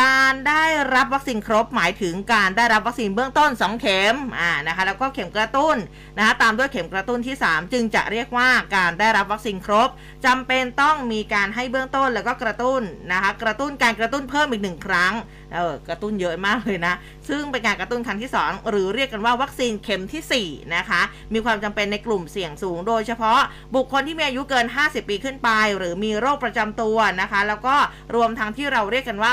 [0.00, 5.76] การได้รับวัคซีนครบหมายถึงการได้รับวัคซีนเบื้องต้น 2 เข็มอ่านะคะแล้วก็เข็มกระตุ้น
[6.18, 9.88] นะคะตามด้วยเข็มกระตุ้นที่ 3 จึงจะเรียกว่าการได้รับวัคซีนครบ
[10.26, 15.12] จำเป็นต้องมีการให้เบื้องต้นแล้วก็กระตุ้นนะคะกระตุ้นการกระตุ้นเพิ่มอีกหนึ่งครั้ง
[15.54, 16.94] เออกระตุ้นเยอะมากเลยนะ
[17.28, 21.00] ซึ่งเป็นการกระตุ้นครั้งที่ 2 หรือเรียกกันว่าวัคซีนเข็มทีสี่4 นะคะ
[21.32, 23.38] มีความจำเป็นในกลุ่มเสี่ยงสูง โดยเฉพาะ
[23.74, 27.76] บุคคลที่มีอายุเกิน 50 ปีขึ้นไป หรือมีโรคประจำตัวนะคะ แล้วก็
[28.14, 29.32] รวมทั้งที่เราเรียกกันว่า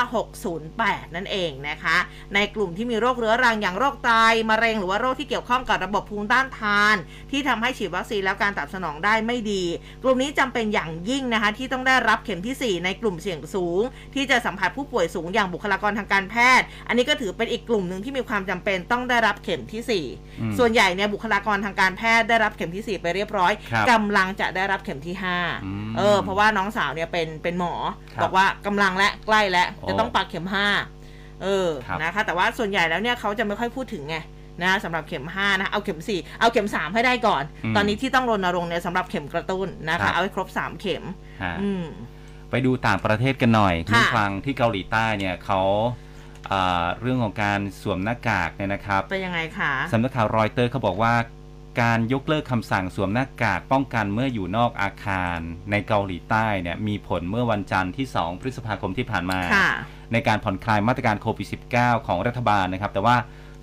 [0.57, 1.97] 608 นั่นเองนะคะ
[2.35, 4.11] ในกลุ่มที่มีโรคเรื้อรังอย่างโรคไต
[4.49, 6.95] มะเร็งหรือว่าโรคที่เกี่ยวข้องกับระบบภูมิต้านทาน
[7.31, 9.63] ที่ทำให้ฉีดวัคซีนแล้วการตอบสนองได้ไม่ดี
[10.03, 13.81] กลุ่มนี้จำเป็นอย่างยิ่งนะคะที่ต้องได้รับเข็มที่ 4 ในกลุ่มเสี่ยงสูง
[14.15, 19.81] ที่จะสัมผัสผู้ป่วยสูงอย่างบุคลากรทางการแพทย์ อันนี้ก็ถือเป็นอีกกลุ่มหนึ่งที่มีความจำเป็นต้องได้รับเข็มที่
[20.39, 25.15] อืม4ส่วนใหญ่เนี่ยบุคลากรทางการแพทย์ได้รับเข็มที่ 4 ไปเรียบร้อยครับกำลังจะได้รับเข็มที่
[25.65, 27.73] อืม5เออ เพราะว่าน้องสาวเนี่ยเป็นเป็นหมอ
[28.15, 30.67] ครับบอกว่ากำลังและใกล้และโอ้จะต้องปักเข็มห้า
[31.43, 34.17] เออครับนะคะแต่ว่าส่วนใหญ่แล้วเนี่ยเขาจะไม่ค่อยพูดถึงไง
[34.63, 41.03] นะสำหรับเข็ม 5 นะ เอาเข็ม 4 เอาเข็ม 3 ให้ได้ก่อนอืมตอนนี้ที่ต้องรณรงค์เนี่ยสำหรับเข็มกระตุ้นนะครัคะบเอาให้ครบ 3 เข็ม
[41.43, 41.85] ฮะอืม
[42.55, 45.61] ไปดูต่างประเทศกันหน่อยค่ะคุณฟังที่เกาหลีใต้เนี่ยเขา
[46.51, 51.13] อ่าเรื่องของการสวมหน้ากากเนี่ยนะครับเป็นยังไงคะสำนักข่าวรอยเตอร์เขาบอกว่า
[51.81, 55.37] การยกเลิกคำสั่งสวมหน้ากากป้องกันเมื่ออยู่นอกอาคาร
[55.71, 59.69] ในเกาหลีใต้เนี่ยมีผลเมื่อวันจันทร์ที่ 2 พฤษภาคมที่ผ่านมาค่ะ
[60.13, 63.15] ในการผ่อนคลายมาตรการโควิด -19 ของรัฐบาลนะครับ แต่ว่า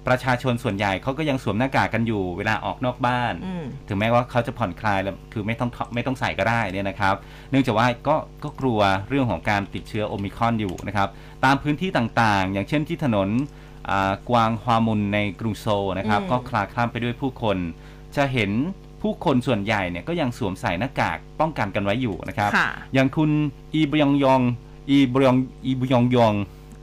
[0.06, 7.14] ประชาชนส่วนใหญ่เขาก็ยังสวมหน้ากากกันอยู่เวลาออกนอกบ้านอืมถึงแม้ว่าเขาจะผ่อนคลายแล้วคือไม่ต้องไม่ต้องใส่ก็ได้เนี่ยนะครับ
[7.50, 11.08] เนื่องจากว่าก็ก็กลัวเรื่องของการติดเชื้อโอมิครอนอยู่นะครับ
[11.44, 13.28] ตามพื้นที่ต่างๆ อย่างเช่นที่ถนน
[13.90, 17.56] อ่ากวางฮวามุนในกรุงโซลนะครับอืมก็คลาคล่ำไปด้วยผู้คน
[18.16, 18.50] จะเห็น
[19.02, 23.30] ผู้คนส่วนใหญ่เนี่ยก็ยังสวมใส่หน้ากากป้องกันกันไว้อยู่นะครับค่ะอย่างคุณ
[23.74, 24.40] อีบยองยอง
[24.90, 25.36] อีบยอง
[25.66, 26.34] อีบยองยอง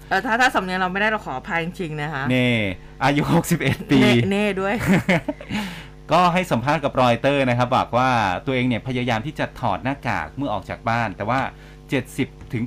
[0.09, 2.49] เออถ้าถ้าสำเนียงเราไม่ได้เราขออภัยจริงๆนะคะเน่
[3.03, 3.21] อายุ
[3.57, 4.75] 61 ปี เน่เน่ด้วย
[6.11, 8.09] ก็ให้สัมภาษณ์กับรอยเตอร์นะครับ บอกว่า
[8.45, 11.39] ตัวเองเนี่ยพยายามที่จะถอดหน้ากากเมื่อออกจากบ้าน แต่ว่า
[11.97, 12.63] 70ถึง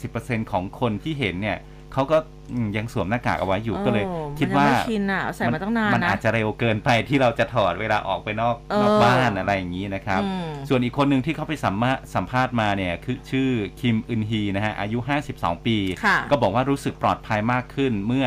[0.00, 1.58] 80%ของคนที่เห็นเนี่ย
[1.94, 2.18] เขาก็
[2.52, 13.48] อืมยังสวมหน้ากากเอาไว้อยู่ก็เลยโอ้คิดว่ามันยังไม่ชินอะใส่มาตั้งนานมันนะอาจจะเร็วเกินไปที่เราจะถอดเวลาออกไปนอกเออนอกบ้านอะไรอย่างนี้นะครับอืมส่วนอีกคนหนึ่งที่เขาไปสัมภาสัมภาษณ์มาเนี่ยคือชื่อ
[13.80, 14.98] คิมอึนฮีนะฮะอายุ
[15.32, 18.26] 52 ปีค่ะก็บอกว่ารู้สึกปลอดภัยมากขึ้นเมื่อ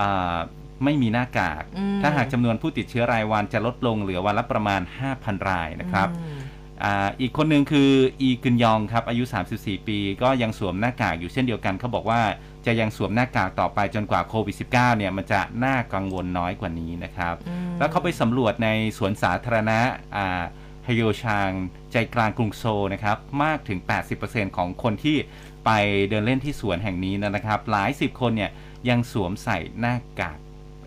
[0.00, 0.36] อา
[0.84, 4.80] ไม่มีหน้ากากอืมถ้าหากจำนวนผู้ติดเชื้อรายวันจะลดลงเหลือวันละประมาณ
[5.14, 6.38] 5,000 รายนะครับอืม
[6.84, 7.90] อาอีกคนหนึ่งคือ
[8.22, 9.24] อีกึนยองครับอายุ
[9.56, 12.20] 34 ปี ก็ยังสวมหน้ากากอยู่เช่นเดียวกันเขาบอกว่า
[12.66, 18.68] จะยังสวมหน้ากากต่อไปจนกว่าโควิด -19 เนี่ยมันจะน่ากังวลน้อยกว่านี้นะครับอืมแล้วเขาไปสำรวจใน
[18.98, 19.78] สวนสาธารณะ
[20.16, 20.42] อ่า
[20.86, 21.50] ฮโยชาง
[21.92, 23.78] ใจกลางกรุงโซลนะครับ มากถึง
[24.18, 25.16] 80%ของคนที่
[25.64, 25.70] ไป
[26.08, 28.50] เดินเล่นที่สวนแห่งนี้นะครับ หลายสิบคนเนี่ย
[28.88, 30.38] ยังสวมใส่หน้าหน้ากาก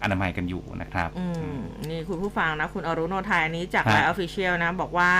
[0.04, 1.54] อนามัยกันอยู่นะครับอืม
[1.90, 5.12] นี่คุณผู้ฟังนะ คุณอรุณโนไทยอันนี้จากฮะ LINE Official นะ บอกว่า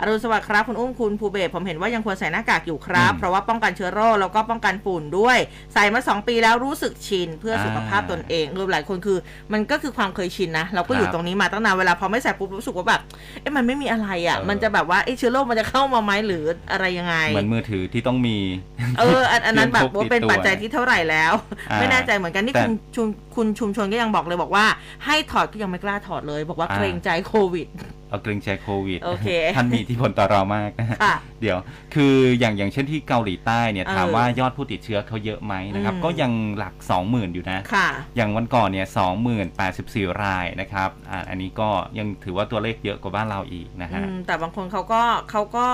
[0.00, 5.38] อรุณสวัสดิ์ครับ คุณอุ้มคุณภูเบศผมเห็นว่ายังควรใส่หน้ากากอยู่ครับอืมเพราะว่าป้องกันเชื้อโรคแล้วก็ป้องกันฝุ่นด้วย
[5.74, 9.18] ใส่มา 2 ปีแล้วรู้สึกชิน เพื่อสุขภาพอ่าตนเองรวมหลายคนคือ
[9.52, 13.00] มันก็คือความเคยชินนะ เราก็อยู่ครับตรงนี้มาตั้งนานเวลาพอไม่ใส่ปุ๊บรู้สึกว่าแบบ
[13.40, 18.36] เอ๊ะมันไม่มีอะไรอะเออมันจะแบบว่าเอ๊ะเชื้อโรคมันจะเข้ามาไหมหรืออะไรยังไงเหมือนมือถือที่ต้องมี
[18.98, 21.32] เอออันอันนั้นแบบเครื่องพกว่าเป็นติดตัวปัจจัยที่เท่าไหร่แล้ว
[21.70, 24.64] อ่าไม่แน่ใจเหมือนกันนี่แต่คุณชุมคุณชุมชนก็ยังบอกเลยบอกว่า
[25.04, 27.68] ให้ถอดก็ยังไม่กล้าถอดเลย บอกว่าอ่าเกรงใจโควิด
[28.10, 31.58] เอาเกรงใจโควิดโอเคท่านมีอิทธิพลต่อเรามากนะฮะค่ะเดี๋ยว
[31.94, 38.86] คืออย่างอย่างเช่นที่เกาหลีใต้เนี่ยเออถามว่ายอดผู้ติดเชื้อเขาเยอะไหมนะครับอืมก็ยังหลัก 20,000 อยู่นะค่ะอย่างวันก่อนเนี่ย
[39.54, 45.66] 20,084รายนะครับอ่าอันนี้ก็ยังถือว่าตัวเลขเยอะกว่าบ้านเราอีกนะอืฮะมแต่บางคนเขาก็เขาก็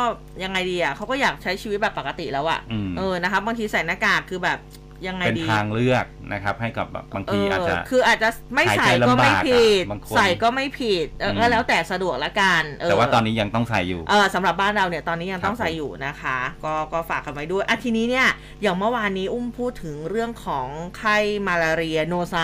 [0.44, 4.58] ยังไงดีอะเขาก็อยากใช้ชีวิตแบบปกติแล้วอะอืมเออนะคะบางทีใส่หน้ากากคือแบบ
[5.06, 18.28] ยังไงเป็นดีทางเลือกนะครับ ให้กับแบบบางเอทีออาจจะคืออาจจะไม่หายใส่ใจก็ลำบากไม่อะผิดบางคนใส่ก็ไม่ผิดเออก็อืมแล้วแต่สะดวกละกันเออแต่ว่าตอนนี้ยังต้องใส่อยู่เออสำหรับบ้านเราเนี่ยตอนนี้ยังต้องครับใส่อยู่นะคะ ก็ก็ฝากกันไว้ด้วยอะทีนี้เนี่ย
[18.62, 20.66] อย่างเมื่อวานนี้อุ้มพูดถึงเรื่องของ
[20.98, 22.36] ไข้มาลาเรียโนไซ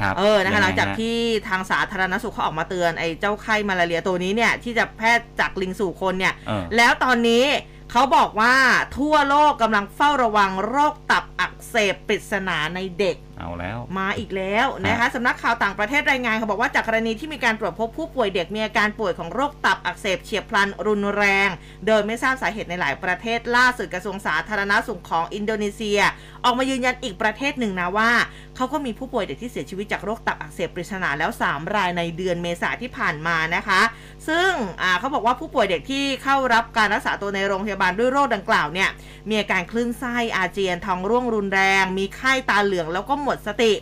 [0.00, 1.16] ครับเออนะคะหลังจากยัไฮที่
[1.48, 7.44] ทางสาธารณสุขเขาออกมาเตือนไอ้เจ้าไข้มาลาเรียตัวนี้เนี่ยที่จะแพร่จากลิงสู่คนเนี่ยเออแล้วตอนนี้
[7.92, 8.54] เขาบอกว่า
[8.98, 21.48] ทั่วโลกกำลังเฝ้าระวังโรคตับอักเสบปริศนาในเด็ก เอาแล้ว มาอีกแล้วนะคะสำนักข่าวต่างประเทศรายงานเขาบอกว่าจากกรณีที่มีการตรวจพบผู้ป่วยเด็กมีอาการป่วยของโรคตับอักเสบเฉียบพลันรุนแรง
[21.86, 26.00] โดยไม่ทราบสาเหตุในหลายประเทศล่าสุดกระทรวงสาธารณสุขของอินโดนีเซีย
[26.44, 28.10] ออกมายืนยันอีกประเทศหนึ่งนะว่า
[28.56, 33.80] เขาก็มีผู้ป่วยเด็กที่เสียชีวิตจากโรคตับอักเสบปริศนาแล้ว 3 รายในเดือนเมษาที่ผ่านมานะคะ
[34.28, 34.50] ซึ่ง
[34.98, 38.90] เขาบอกว่าผู้ป่วยเด็กที่เข้ารับการรักษาตัวในโรงพยาบาลด้วยโรคดังกล่าวเนี่ย
[39.28, 43.72] มีอาการคลื่นไส้อาเจียนท้องร่วงรุนแรง มีไข้ตาเหลืองแล้วก็หมดสติ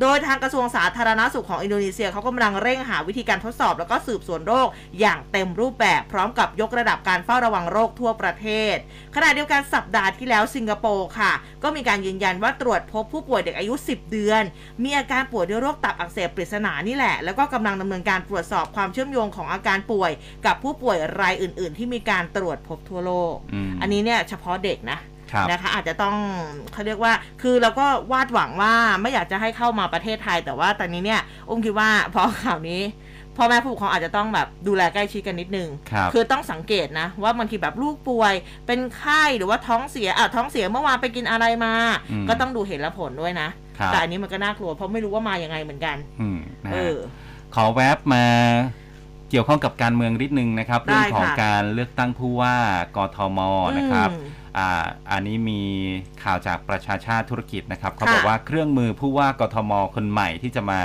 [0.00, 4.68] โดยทางกระทรวงสาธารณาสุขของอินโดนีเซียเขากำลังเร่งหาวิธีการทดสอบ แล้วก็สืบสวนโรค
[5.00, 8.76] อย่างเต็มรูปแบบพร้อมกับยกระดับการเฝ้าระวังโรคทั่วประเทศ
[9.14, 11.32] ขณะเดียวกันสัปดาห์ที่แล้วสิงคโปร์ค่ะ
[11.62, 14.42] ก็มีการยืนยันว่าตรวจพบผู้ป่วยเด็กอายุ 10 เดือน
[14.82, 20.10] มีอาการป่วยด้วยโรคตับอักเสบปริศนานี่แหละ แล้วก็กำลังดำเนินการตรวจสอบความเชื่อมโยงของอาการป่วย
[20.46, 25.09] กับผู้ป่วยรายอื่น ๆ ที่มีการตรวจพบทั่วโลกอืมอันนี้เนี่ยเฉพาะเด็กนะครับ
[25.50, 26.16] นะคะอาจจะต้อง
[26.72, 27.12] เขาเรียกว่า
[27.42, 32.82] คือเราก็วาดหวังว่าไม่อยากจะให้เข้ามาประเทศไทย แต่ว่าตอนนี้เนี่ยอุ้มคิดว่าพอข่าวนี้
[33.36, 38.34] พ่อแม่ผู้ปกครองอาจจะต้องแบบดูแลใกล้ชิดกันนิดนึงครับคือต้องสังเกตนะ ว่าบางทีแบบลูกป่วย
[38.66, 41.74] เป็นไข้หรือว่าท้องเสียอะท้องเสียเมื่อวานไปกินอะไรมา
[42.10, 46.96] อืมก็ต้องดูเหตุและผลด้วยนะครับแต่อันนี้มันก็น่ากลัวเพราะไม่รู้ว่ามายังไงเหมือนกันอืมนะเอฮะอ
[47.54, 48.24] ขอแวบมา
[49.30, 52.56] เกี่ยวข้องกับการเมืองนิดนึงนะครับได้เรื่องของค่ะการเลือกตั้งผู้ว่า
[52.96, 53.38] กทม
[53.78, 54.10] นะครับ
[54.50, 55.62] อืมอ่าอันนี้มี
[56.22, 60.80] ข่าวจากประชาชาติธุรกิจนะครับเขาค่ะบอกว่าเครื่องมือผู้ว่ากทมคนใหม่ที่จะมา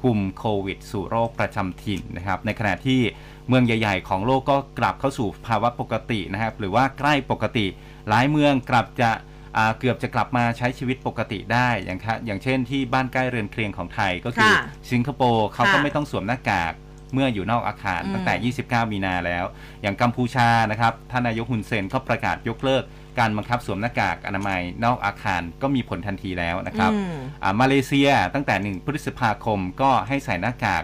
[0.00, 3.00] คุมโควิด สู่โรคประจำถิ่นนะครับ ในขณะที่
[3.48, 7.66] เมืองใหญ่ ๆ ของโลกก็กลับเข้าสู่ภาวะปกตินะครับ หรือว่าใกล้ปกติ
[8.08, 9.10] หลายเมืองกลับจะ
[9.56, 16.72] อ่าเกือบจะกลับมาใช้ชีวิตปกติได้อย่างคะอย่างเช่นที่บ้านใกล้เรือนเคียงของไทยก็คือค่ะสิงคโปร์เขาก็ค่ะไม่ต้องสวมหน้ากาก
[17.12, 19.44] เมื่ออยู่นอกอาคารอืมตั้งแต่ 29 มีนาแล้ว
[19.82, 22.84] อย่างกัมพูชานะครับท่านนายกฮุนเซนก็ประกาศยกเลิก
[23.18, 30.82] การบังคับสวมหน้ากากอนามัยนอกอาคารก็มีผลทันทีแล้วนะครับอืมอ่ามาเลเซียตั้งแต่ 1 พฤษภาคมก็ให้ใส่หน้ากาก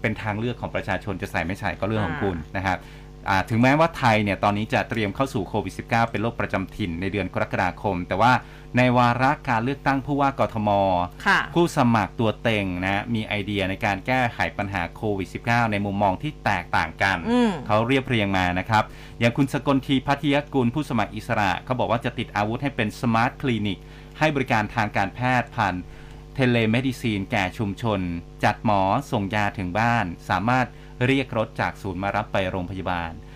[0.00, 2.78] เป็นทางเลือกของประชาชนจะใส่ไม่ใส่ก็เรื่องของอ่าคุณนะครับ
[3.28, 8.32] อ่าถึงแม้ว่าไทยเนี่ยตอนนี้จะเตรียมเข้าสู่โควิด -19 เป็นโรคประจำถิ่นในเดือนกรกฎาคม แต่ว่า
[8.76, 10.70] ในวาระการเลือกตั้งผู้ว่ากทม
[11.26, 18.84] ค่ะผู้สมัครตัวเต็งนะมีไอเดียในการแก้ไขปัญหาโควิด -19 ในมุมมองที่แตกต่างกันอืมเขาเรียบเรียงมานะครับ
[19.18, 23.78] อย่างคุณสกลทีพัทยกุลผู้สมัครอิสระ เขาบอกว่าจะติดอาวุธให้เป็นสมาร์ทคลินิก
[24.18, 25.74] ให้บริการทางการแพทย์ผ่าน
[26.34, 28.00] telemedicine แก่ชุมชน
[28.44, 30.66] จัดหมอส่งยาถึงบ้าน สามารถ
[31.06, 33.31] เรียกรถจากศูนย์มารับไปโรงพยาบาลอ่า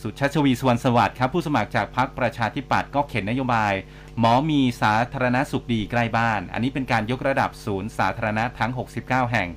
[0.00, 3.72] สุชัชวีร์ สุวรรณสวัสดิ์ครับผู้สมัครจากพรรคประชาธิปัตย์ก็เข็นนโยบาย
[4.18, 8.70] หมอดีสาธารณสุขดีใกล้บ้าน อันนี้เป็นการยกระดับศูนย์สาธารณะทั้ง
[9.02, 9.48] 69 แห่ง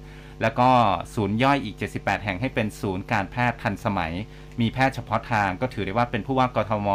[0.42, 0.70] แล้วก็
[1.16, 4.14] ศูนย์ย่อยอีก 78 แห่งให้เป็นศูนย์การแพทย์ทันสมัย
[4.62, 6.88] มีแพทย์เฉพาะทางก็ถือได้ว่าเป็นผู้ว่ากทม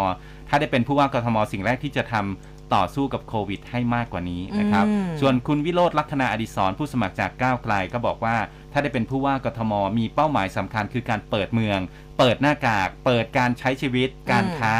[0.48, 8.37] ถ้าได้เป็นผู้ว่ากทม สิ่งแรกที่จะทำ ต่อสู้กับโควิดให้มากกว่านี้นะครับอืมส่วนคุณวิโรจน์ ลักขณาอดิศรผู้สมัครจากก้าวไกลก็บอกว่า
[8.72, 11.79] ถ้าได้เป็นผู้ว่ากทมมีเป้าหมายสำคัญคือการเปิดเมือง
[12.18, 14.74] เปิดหน้ากาก เปิดการใช้ชีวิต การค้า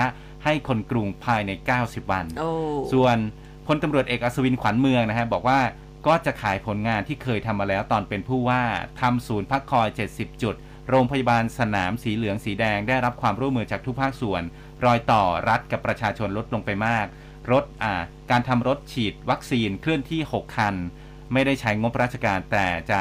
[0.44, 1.50] ให้คนกรุงภายใน
[1.82, 2.50] 90 วันโอ้
[2.92, 3.16] ส่วน
[3.66, 5.60] พลตำรวจเอกอัศวินขวัญเมืองนะฮะบอกว่า
[6.06, 8.62] ก็จะขายผลงานที่เคยทำมาแล้วตอนเป็นผู้ว่า
[9.00, 10.54] ทำศูนย์พักคอย 70 จุด
[10.90, 14.42] โรงพยาบาลสนามสีเหลืองสีแดงได้รับความร่วมมือจากทุกภาคส่วน
[14.84, 17.06] รอยต่อรัฐกับประชาชนลดลงไปมาก
[17.52, 17.92] รถอ่า
[18.30, 20.74] การทำรถฉีดวัคซีนเคลื่อนที่ 6 คัน
[21.33, 23.00] ไม่ได้ใช้งบราชการแต่จะ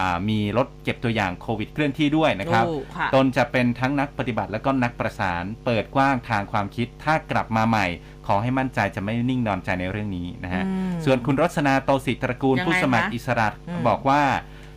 [0.00, 7.86] อ่ามีรถเก็บตัวอย่างโควิดเคลื่อนที่ด้วยนะครับโอ้ค่ะตนจะเป็นทั้งนักปฏิบัติและก็นักประสาน เปิดกว้างทางความคิด ถ้ากลับมาใหม่
[8.26, 14.22] ขอให้มั่นใจจะไม่นิ่งนอนใจในเรื่องนี้นะฮะอืมส่วนคุณรสนาโตศิตระกูลยังไงผู้สมัครคะอิสระอืมบอกว่า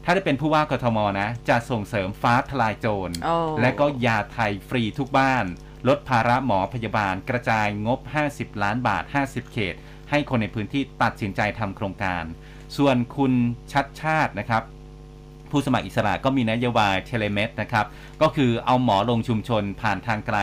[0.04, 5.46] ถ้าได้เป็นผู้ว่ากทมนะ จะส่งเสริมฟ้าทลายโจรโอ้และก็ยาไทยฟรีทุกบ้าน
[5.88, 8.00] ลดภาระหมอพยาบาล กระจายงบ
[8.32, 9.76] 50 ล้านบาท 50 เขต
[10.10, 12.24] ให้คนในพื้นที่ตัดสินใจทำโครงการ
[12.78, 13.34] ส่วนคุณ
[13.72, 14.64] ชัชชาตินะครับ
[15.52, 17.86] ผู้สมัครอิสระก็มีนโยบาย telemed นะครับ
[18.22, 20.38] ก็คือเอาหมอลงชุมชนผ่านทางไกล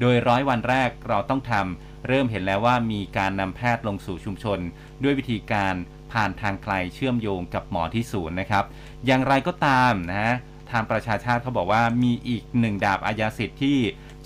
[0.00, 4.58] โดยร้อยวันแรกเราต้องทำเริ่มเห็นแล้วว่ามีการนำแพทย์ลงสู่ชุมชน
[5.02, 5.74] ด้วยวิธีการ
[6.12, 8.64] ผ่านทางไกลเชื่อมโยงกับหมอที่ศูนย์นะครับ
[9.06, 10.36] อย่างไรก็ตามนะฮะ
[10.70, 13.78] ทางประชาชาติเขาบอกว่ามีอีกหนึ่งดาบอาญาสิทธิ์ที่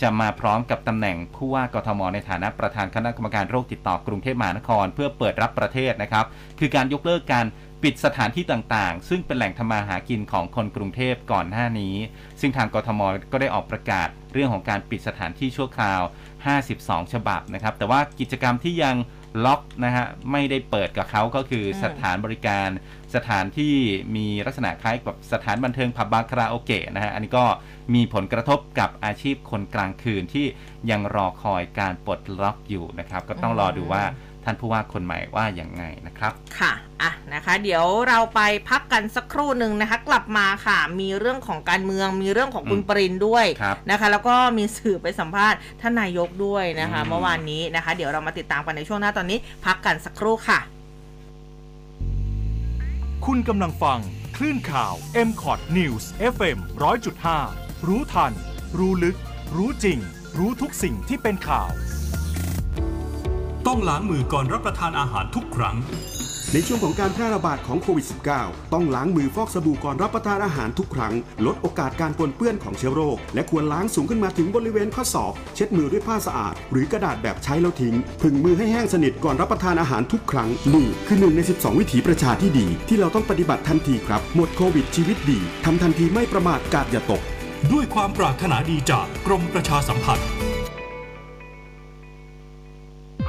[0.02, 6.24] จะมาพร้อมกับตำแหน่งผู้ว่ากทมในฐานะประธานคณะกรรมการโรคติดต่อกรุงเทพมหานคร เพื่อเปิดรับประเทศนะครับ
[6.58, 7.46] คือการยกเลิกการ
[7.82, 11.94] ปิดสถานที่ต่างๆ ซึ่งเป็นแหล่งทำมาหากินของคนกรุงเทพก่อนหน้านี้
[12.40, 13.00] ซึ่งทางกทม
[13.32, 16.02] ก็ได้ออกประกาศเรื่องของการปิดสถานที่ชั่วคราว
[16.56, 18.96] 52 ฉบับนะครับ แต่ว่ากิจกรรมที่ยัง
[19.44, 22.68] ล็อกนะฮะไม่ได้เปิดกับเขาก็คืออมสถานบริการ
[23.14, 23.74] สถานที่
[24.16, 27.44] มีลักษณะคล้ายกับสถานบันเทิงผับบาร์คาราโอเกะนะฮะอันนี้ก็
[27.94, 30.46] มีผลกระทบกับอาชีพคนกลางคืนที่
[30.90, 34.04] ยังรอคอยการปลดล็อกอยู่นะครับ ก็ต้องรอดูว่า
[34.44, 50.60] ท่านผู้ว่าคนใหม่ว่าอย่างไงนะครับค่ะอะนะคะ เดี๋ยวเราไปพักกันสักครู่หนึ่งนะคะ กลับมาค่ะ มีเรื่องของการเมือง มีเรื่องของคุณอืมปรินด้วยครับนะคะ แล้วก็มีสื่อไปสัมภาษณ์ท่านนายกด้วยนะคะอืมเมื่อวานนี้นะคะ เดี๋ยวเรามาติดตามกันในช่วงหน้าตอนนี้ พักกันสักครู่ค่ะ
[53.26, 54.00] คุณกำลังฟัง
[54.36, 54.94] คลื่นข่าว
[55.28, 56.04] m c o t News
[56.34, 56.58] FM
[57.22, 58.32] 100.5 รู้ทัน
[58.78, 59.16] รู้ลึก
[59.56, 59.98] รู้จริง
[60.38, 61.70] รู้ทุกสิ่งที่เป็นข่าว
[63.66, 65.76] ต้องล้างมือก่อนรับประทานอาหารทุกครั้ง
[66.54, 68.06] ในช่วงของการแพร่ระบาดของโควิด
[68.38, 71.14] -19 ต้องล้างมือฟอกสบู่ก่อนรับประทานอาหารทุกครั้ง
[71.46, 87.22] ลดโอกาสการปนเปื้อนของเชื้อโรค และควรล้างสูงขึ้นมาถึงบริเวณข้อศอก เช็ดมือด้วยผ้าสะอาด หรือกระดาษแบบใช้แล้วทิ้งผึ่งมือให้แห้งสนิทก่อนรับประทานอาหารทุกครั้งนี่คือหนึ่งใน 12 วิถีประชาที่ดี ที่เราต้องปฏิบัติทันทีครับ หมดโควิดชีวิตดีทำทันทีไม่ประมาทกาดอย่าตก
[87.72, 90.28] ด้วยความปรารถนาดีจากกรมประชาสัมพันธ์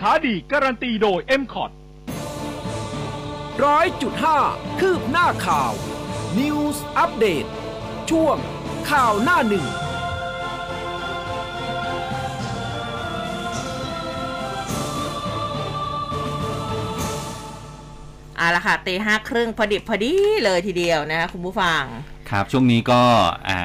[0.27, 1.71] ดีการันตีโดย m c o t
[3.65, 4.39] ร้อยจุดห้า
[4.79, 5.71] คืบหน้าข่าว
[6.39, 7.45] News อัปเดต
[8.09, 8.37] ช่วง
[8.89, 9.65] ข่าวหน้าหนึ่ง
[18.37, 21.83] เอาละค่ะตีห้าครึ่งพอดิบพอดีเลยทีเดียวนะคะคุณผู้ฟัง
[22.29, 23.01] ครับ ช่วงนี้ก็
[23.49, 23.59] อ่า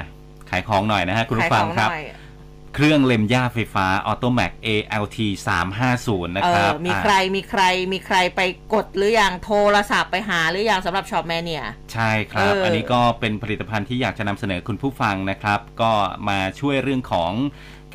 [0.51, 2.26] ขายของหน่อยนะฮะคุณผู้ฟังครับขายของหน่อย
[2.77, 5.19] เครื่องเล็มย่าไฟฟ้า Automac ALT
[5.77, 7.63] 350 นะเอครัอบมีใครอ่ามีใคร
[7.93, 8.41] มีใครไป
[8.75, 15.93] กดหรือยังโทรศัพท์ไปหาหรือยังสำหรับช็อปแมนเนี่ยใช่ครับเอออัอันนี้ก็เป็นผลิตภัณฑ์ที่อยากจะนำเสนอคุณผู้ฟังนะครับ ก็
[16.29, 17.33] มาช่วยเรื่องของ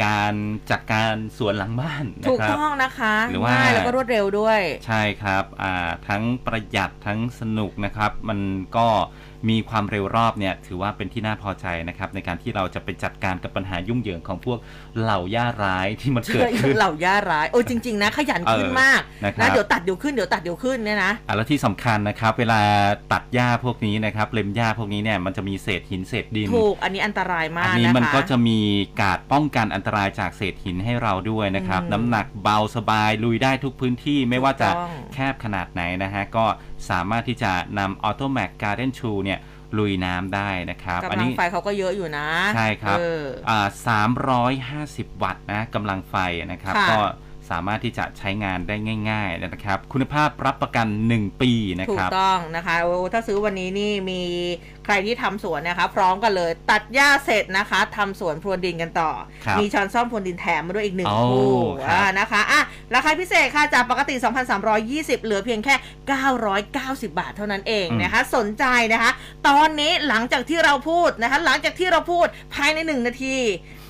[0.06, 0.34] การ
[0.72, 8.40] จัดการสวนหลังบ้านนะถูกครับต้องนะคะหรือว่าง่ายแล้วก็รวดเร็วด้วย ใช่ครับอ่าทั้งประหยัดทั้งสนุกนะครับ มัน
[8.78, 8.88] ก็
[9.50, 14.60] มีความเร็วรอบเนี่ยถือว่าเป็นที่น่าพอใจนะครับในการที่เราจะไปจัดการกับปัญหายุ่งเหยิงของพวก
[15.02, 22.60] เหล่าย่าร้ายที่มันเกิดขึ้นเหล่าย่าร้ายโอ้จริง ๆ นะ ขยันขึ้นเออมากนะครับเดี๋ยวตัดเดี๋ยวขึ้นเดี๋ยวตัดเดี๋ยวขึ้นเนี่ยนะอะแล้วที่สำคัญนะครับเวลา
[23.14, 28.60] ตัดหญ้าพวกนี้นะครับเล็มหญ้าพวกนี้เนี่ยมันจะมีเศษหินเศษดินถูกอันนี้อันตรายมาอักนนี้นะคะมันก็จะมี
[29.02, 36.46] การป้องกันอันตรายจากเศษหินให้เราด้วยนะครับอืมน้ำหนักเบาสบายลุยได้ทุกพื้นที่ไม่ว่าจะถูกต้องแคบขนาดไหนนะฮะก็
[36.90, 39.40] สามารถที่จะนำ Automac Garden True เนี่ย
[39.78, 43.68] ลุยน้ำได้นะครับกำอันลังนี้ไฟเขาก็เยอะอยู่นะ ใช่ครับเอออ่า
[44.60, 46.16] 350วัตต์นะกำลังไฟ
[46.52, 47.00] นะครับค่ะก็
[47.50, 48.76] สามารถที่จะใช้งานได้
[49.10, 54.22] ง่าย ๆนะครับ คุณภาพรับประกัน 1 ปีนะถูคกรับต้องนะคะโอ้ถ้าซื้อวันนี้นี่มี
[54.86, 59.12] ใครที่ทำสวนนะคะ พร้อมกันเลย ตัดหญ้าเสร็จนะคะทำสวนพรวนดินกันต่อ
[59.46, 62.62] ครับมีช้อนซ่อมพรวนดินแถมมาด้วยอีกหนึ่งโอ้คู่ครับอ่านะคะอะ
[62.96, 64.16] ราคาพิเศษค่ะจากปกติ
[64.70, 65.76] 2,320 เหลือเพียงแค่
[66.46, 69.12] 990 บาทเท่านั้นเองนะคะ สนใจนะคะ
[69.48, 73.38] ตอนนี้หลังจากที่เราพูดนะคะ หลังจากที่เราพูดภายใน 1 นาที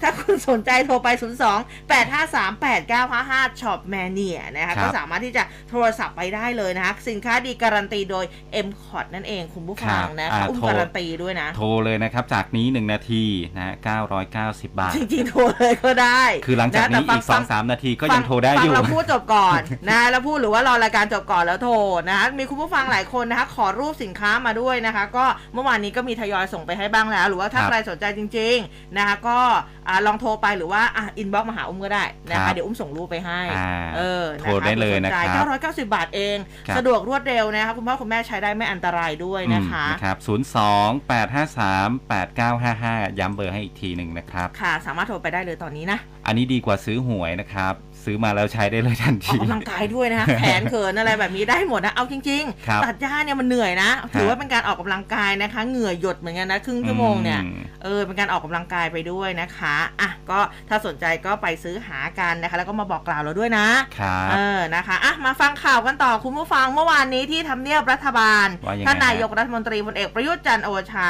[0.06, 1.08] ถ้าคุณสนใจโทรไป
[1.50, 8.26] 02 853 8955ช็อปแมเนียนะคะครับก็สามารถที่จะโทรศัพท์ไปได้เลยนะคะ สินค้าดีการันตีโดย
[8.68, 13.24] m c o t นั่นเองคุณผู้ฟังนะครัคะบอ่าอุ้มโทรการันตีด้วยนะ โทรเลยนะครับ จากนี้ 1 นาที
[13.58, 13.76] นะ
[14.22, 21.74] 990 บาท จริงๆ โทรเลยก็ได้ คือหลังจากนี้ะแต่อีกฟั2-3 นาทีก็ยังโทรได้ฟัอยู่เราพูดจบก่อนนะแล้วพูดหรือว่ารอรายการจบก่อนแล้วโทร
[22.08, 29.40] นะคะมีคุณผู้ฟังหลายคนนะคะ ขอรูปสินค้ามาด้วยนะคะ ก็เมื่อวานนี้ก็มีทยอยส่งไปให้บ้างแล้ว หรือว่าถ้าครับใครสนใจจริง ๆ นะคะ ก็
[29.88, 40.18] อ่าลองโทรไปหรือว่าอะอินบ็อกมาหาอุ้มก็ได้นะครัคะบเดี๋ยวอุ้มส่งรูปไปให้อ่าเออโทรได้เลยนะครับเก้าร้อยเก้าสิบบาทเองครับสะดวกรวดเร็วนะคะคุณพ่อคุณแม่ใช้ได้ไม่อันตรายด้วยนะคะอืมนะครับ
[40.56, 47.74] 02 853 8955 ย้ำเบอร์ให้อีกทีหนึ่งนะครับ ค่ะ สามารถโทรไปได้เลยตอนนี้นะ อันนี้ดีกว่าซื้อหวยนะครับ
[48.06, 64.96] ซื้อมาแล้วใช้ได้เลยทันออทีกกำลังกายด้วยนะคะ แขนเขินอะไรแบบนี้ได้หมดนะ เอาจริงครับๆตัดหญ้าเนี่ยมันเหนื่อยนะ ถือว่าเป็นการออกกำลังกายนะคะ เหงื่อหยดเหมือนกันนะ ครึ่งชั่วโมงเนี่ย อืม เออ เป็นการออกกำลังกายไปด้วยนะคะ อะ ก็ถ้าสนใจก็ไปซื้อหากันนะคะ แล้วก็มาบอกกล่าวเราด้วยนะ ครับ เออ นะคะ
[65.04, 71.10] อะ มาฟังข่าวกันต่อคุณผู้ฟังเมื่อวานนี้ที่ทำเนียบรัฐบาล ว่ายังไงท่านนายฮะกรัฐมนตรีพลเอกประยุทธ์จันทร์โอชา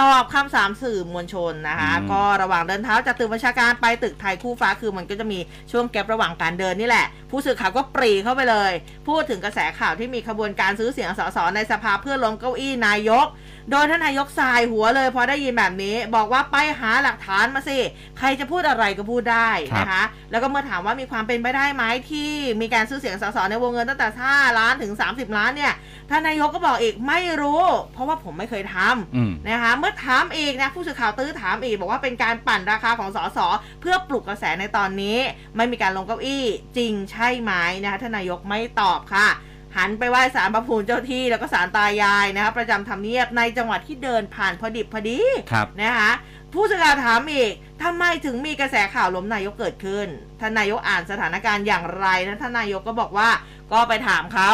[0.00, 5.38] ตอบคำสามสื่อมวลชนนะคะ อืม ก็ระหว่างเดินเท้าจากตึกบัญชาการไปตึกไทยคู่ฟ้าคือมันก็จะมี
[5.72, 8.72] ช่วงแกลระหว่างการเดินนี่แหละ ผู้สื่อข่าวก็ปรีเข้าไปเลย
[9.08, 13.26] พูดถึงกระแสข่าวที่มีขบวนการซื้อเสียงสสในสภาเพื่อล้มเก้าอี้นายก
[13.70, 17.78] โดยท่านนายกสายหัวเลยพอได้ยินแบบนี้ บอกว่าไปหาหลักฐานมาสิ
[18.18, 25.74] ใครจะพูดอะไรก็พูดได้นะคะ แล้วก็เมื่อถามว่ามีความเป็นไปได้ไหมที่มีการซื้อเสียงสสในวงเงินตั้งแต่5ล้านถึง 30 ล้านเนี่ย
[26.10, 33.38] ท่านนายกก็บอกอีกไม่รู้ เพราะว่าผมไม่เคยทำอืมนะคะเมื่อถามอีกนะผู้สื่อข่าวตื้อถามอีก บอกว่าเป็นการปั่นราคาของสส
[33.80, 35.18] เพื่อปลุกกระแสในตอนนี้
[35.56, 36.44] ไม่มีการลงเก้าอี้
[36.76, 37.52] จริงใช่ไหม
[37.82, 39.28] นะคะท่านนายกไม่ตอบค่ะ
[39.76, 45.20] หันไปไหว้สารพระภูมิเจ้าที่แล้วก็สารตายายนะคะประจำทำเนียบในจังหวัดที่เดินผ่านพอดิบพอดี
[45.52, 46.12] ครับนะคะ
[46.54, 47.52] ผู้สื่อข่าวถามอีก
[47.82, 50.06] ทำไมถึงมีกระแสข่าวล้มนายกเกิดขึ้น
[50.40, 53.28] ท่านนายกอ่านสถานการณ์อย่างไรนะท่านนายกก็บอกว่า
[53.72, 54.50] ก็ไปถามเขา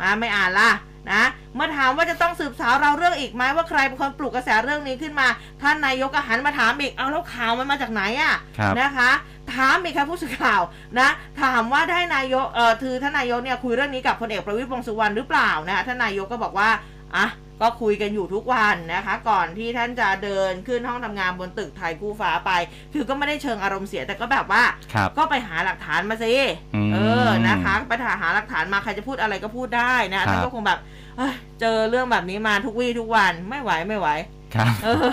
[0.00, 0.70] อ่าไม่อ่านล่ะ
[1.12, 5.28] นะเมื่อถามว่าจะต้องสืบสาวเราเรื่องอีกไหมว่าใครเป็นคนปลุกกระแสเรื่องนี้ขึ้นมา
[5.62, 9.10] ท่านนายกก็หันมาถามอีกเอาแล้วข่าวมันมาจากไหนอะครับนะคะ
[9.54, 10.62] ถามอีกครับผู้สื่อข่าว
[10.98, 11.08] นะ
[11.42, 16.68] ถามว่าได้นายกเอ่อคือท่านนายกเนี่ยคุยเรื่องนี้กับพลเอกประวิตรวงษ์สุวรรณหรือเปล่านะคะท่านนายกก็บอกว่า
[17.16, 17.26] อะ
[17.60, 22.50] ก็คุยกันอยู่ทุกวันนะคะ ก่อนที่ท่านจะเดินขึ้นห้องทำงานบนตึกไทยกู้ฟ้าไป
[22.92, 24.62] คือก็ไม่ได้เชิงอารมณ์เสียแต่ก็แบบว่า
[24.94, 26.34] ครับก็ไปหาหลักฐานมาสิ
[26.74, 30.78] อืมเออนะคะไปหาหลักฐานมาใครจะพูดอะไรก็พูดได้นะครับท่านก็คงแบบ
[31.16, 34.08] เอ้ยเจอเรื่องแบบนี้มาทุกวี่ทุกวันไม่ไหวไม่ไหว
[34.54, 35.06] ครับเออ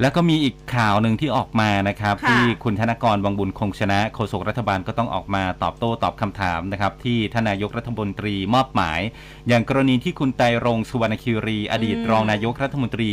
[0.00, 9.00] แล้วก็มีอีกข่าวหนึ่งที่ออกมานะครับ ค่ะ ที่คุณธนกรวังบุญคงชนะโฆษกรัฐบาลก็ต้องออกมาตอบโต้ตอบคำถามนะครับ ที่ทานนายกรัฐมนตรีมอบหมาย
[9.48, 13.12] อย่างกรณีที่คุณไตรรงค์สุวรรณคิรี อดีตอืมรองนายกรัฐมนตรี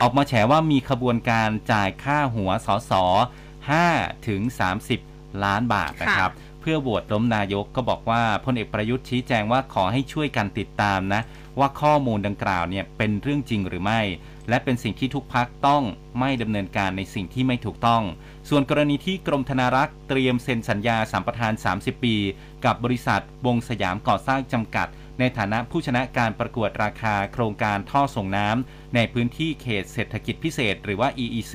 [0.00, 2.92] ออกมาแฉว่ามีขบวนการจ่ายค่าหัวสส
[3.60, 4.40] 5ถึง
[4.92, 11.20] 30 ล้านบาทนะครับเพื่อโหวตล้มนายกก็บอกว่าพลเอกประยุทธ์ชี้แจงว่าขอให้ช่วยกันติดตามนะ
[11.58, 14.00] ว่าข้อมูลดังกล่าวเนี่ยเป็นเรื่องจริงหรือไม่
[14.48, 15.82] และเป็นสิ่งที่ทุกพักต้อง
[16.18, 18.02] ไม่ดำเนินการในสิ่งที่ไม่ถูกต้อง
[18.48, 22.16] ส่วนกรณีที่กรมธนารักษ์เตรียมเซ็นสัญญาสัมปทาน 30 ปี
[22.64, 24.88] กับบริษัทวงสยามก่อสร้างจำกัด
[25.20, 31.54] ในฐานะผู้ชนะการประกวดราคาโครงการท่อส่งน้ำในพื้นที่เขตเศรษฐกิจพิเศษ หรือว่า EEC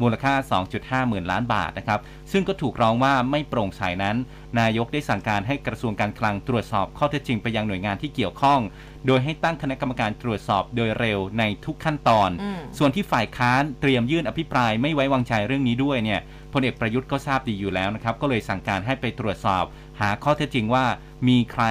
[0.00, 0.34] มูลค่า
[0.72, 2.00] 2.5 หมื่นล้านบาทนะครับ
[2.32, 4.16] ซึ่งก็ถูกร้องว่าไม่โปร่งใสนั้น
[4.60, 8.60] นายกได้สั่งการให้กระทรวงการคลังตรวจสอบข้อเท็จจริงไปยังหน่วยงานที่เกี่ยวข้อง
[9.06, 12.44] โดยให้ตั้งคณะกรรมการตรวจสอบโดยเร็วในทุกขั้นตอนอ
[12.78, 16.20] ส่วนที่ฝ่ายค้านเตรียมยื่นอภิปรายไม่ไว้วางใจเรื่องนี้ด้วยเนี่ย
[16.52, 19.64] พลเอกประยุทธ์ก็ทราบดีอยู่แล้วนะครับ ก็เลยสั่งการให้ไปตรวจสอบ
[20.00, 20.84] หาข้อเท็จจริงว่า
[21.28, 21.64] มีใคร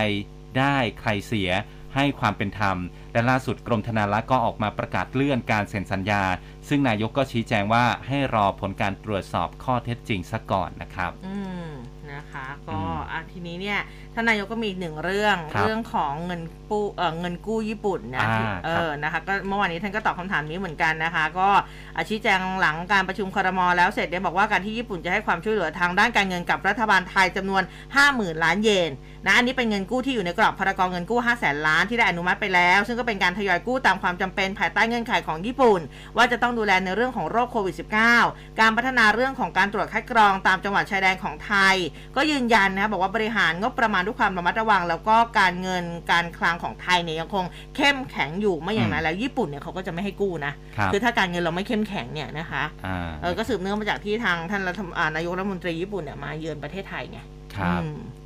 [0.57, 1.51] ได้ใครเสีย
[1.95, 2.77] ให้ความเป็นธรรม
[3.13, 6.23] และล่าสุดกรมธนารักษ์ก็ออกมาประกาศเลื่อนการเซ็นสัญญา
[6.67, 11.69] ซึ่งนายกก็ชี้แจงว่าให้รอผลการตรวจสอบข้อเท็จจริงซะก่อนนะครับอืม
[12.13, 13.79] นะคะก็อืมอะทีนี้เนี่ย
[14.13, 21.49] ท่านนายกก็มีอีกหนึ่งเรื่องครับเรื่องของเงินกู้เออเงินกู้ญี่ปุ่นนะอ่าที่เอครับอนะคะก็เมื่อวานนี้ท่านก็ตอบคำถามนี้เหมือนกันนะคะ ก็
[21.95, 27.63] อาชี้แจงหลังการประชุมครมแล้วเสร็จเนี่ยบอกว่าการที่ญี่ปุ่นจะให้ความช่วยเหลือทางด้านการเงินกับรัฐบาลไทยจำนวน
[28.03, 28.91] 50,000 ล้านเยน
[29.25, 35.81] นะอันนี้เป็นเงินกู้ที่อยู่ในกรอบพรกรเงินกู้ 5 0 0แสนล้านที่ได้อนุมัติไปแล้ว ซึ่งก็เป็นการทยอยกู้ตามความจำเป็นภายใต้เงื่อนไขของญี่ปุ่น
[36.17, 37.75] ว่าจะต้องดูแลในเรื่องของโรคโควิด
[38.19, 41.75] -19 การพัฒนาเรื่องของการตรวจคัดกรองตามจังหวัดชายแดนของไทย
[42.15, 47.45] ก็ยืนยันนะบอกว่าบริหารงบประมาณด้วยความระมัดระวัง แล้วก็การเงินการคลังของไทยเนี่ยยังคง
[47.75, 57.19] เข้มแข็งอยู่ไม่อย่างนั้นแล้วญี่ปุ่นเนี่ยเขาก็จะไม่ให้กู้นะครับอถ้าการเงินเราไม่เข้มแข็งเนี่ยนะคะอ่าเออก็สืบเนื่องมาจากที่ทางท่านรัฐมอ่านายกรัฐมนตรีญี่ปุ่นเนี่ยมาเยือนประเทศไทยไง
[57.55, 58.20] ครับอืมอะ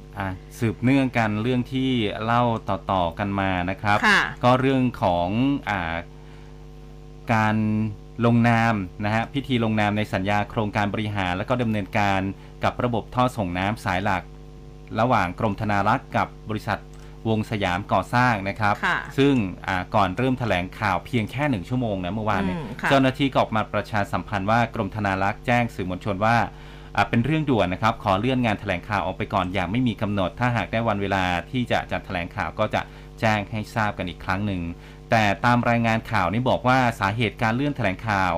[0.59, 1.89] สืบเนื่องกันเรื่องที่
[2.23, 5.27] เล่าต่อๆกันมานะครับค่ะก็เรื่องของ
[5.69, 5.95] อ่า
[7.33, 7.55] การ
[8.25, 12.21] ลงนามนะฮะพิธีลงนามในสัญญาโครงการบริหาร และก็ดำเนินการ
[12.63, 14.23] กับระบบท่อส่งน้ำสายหลัก
[14.99, 16.79] ระหว่างกรมธนารักษ์กับบริษัท
[17.29, 19.33] วงสยามก่อสร้างนะครับค่ะซึ่ง
[19.67, 26.49] อ่าก่อนเริ่มแถลงข่าวเพียงแค่หนึ่งชั่วโมงนะเมื่อวานเนี่ยอืมค่ะเจ้าหน้าที่ก็ออกมาประชาสัมพันธ์ว่ากรมธนารักษ์แจ้งสื่อมวลชนว่าอ่า
[27.09, 32.81] เป็นเรื่องด่วนนะครับ ขอเลื่อนงานแถลงข่าวออกไปก่อนอย่างไม่มีกำหนด ถ้าหากได้วันเวลาที่จะจัดแถลงข่าวก็จะ
[33.19, 34.61] แจ้งให้ทราบกันอีกครั้งหนึ่ง
[35.11, 38.33] แต่ตามรายงานข่าวนี่บอกว่าสาเหตุการเลื่อนแถลงข่าว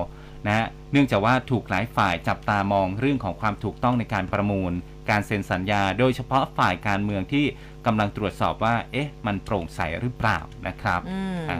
[0.46, 4.72] นะฮะเนื่องจากว่าถูกหลายฝ่ายจับตามองเรื่องของความถูกต้องในการประมูล
[5.10, 7.44] การเซ็นสัญญา โดยเฉพาะฝ่ายการเมืองที่
[7.86, 11.58] กำลังตรวจสอบว่า เอ๊ะ มันโปร่งใสหรือเปล่านะครับอืมอ่า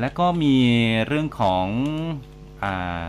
[0.00, 0.56] และก็มี
[1.06, 1.66] เรื่องของ
[2.64, 3.02] อา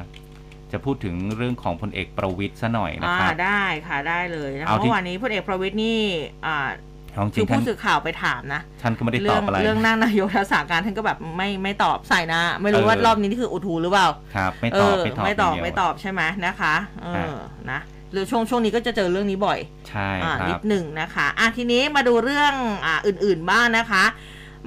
[0.72, 6.00] จะพูดถึงเรื่องของพลเอกประวิตยซะหน่อยนะอ่าครับได้ค่ะได้เลยนะคะเอาที่เมื่อวานนี้พลเอกประวิตยนี่
[6.46, 6.70] อ่า
[7.14, 17.38] เอาจคืริองท่าผู้นสื่อข่าวไปถามนะท่านก็ไม่ได้ตเรื่อบอะไรเรื่องนั่งนายกรักษาการท่านก็แบบไม่ไม่ตอบใส่นะ ไม่รู้เออว่ารอบนี้นี่คืออุทูหรือเปล่าครับไม่เอตอบอไม่ตอบไม่ตอบย่างเดียวไม่ตอบใช่ไหมนะคะเอฮะอ
[17.72, 17.80] นะ
[18.12, 19.60] หรือช่วงช่วงนี้ก็จะเจอเรื่องนี้บ่อย
[19.90, 22.54] ใช่อ่าคนิรับดหนึ่งนะคะอะทีนี้มาดูเรื่อง
[22.86, 24.04] อ่าอื่น ๆ บ้างนะคะ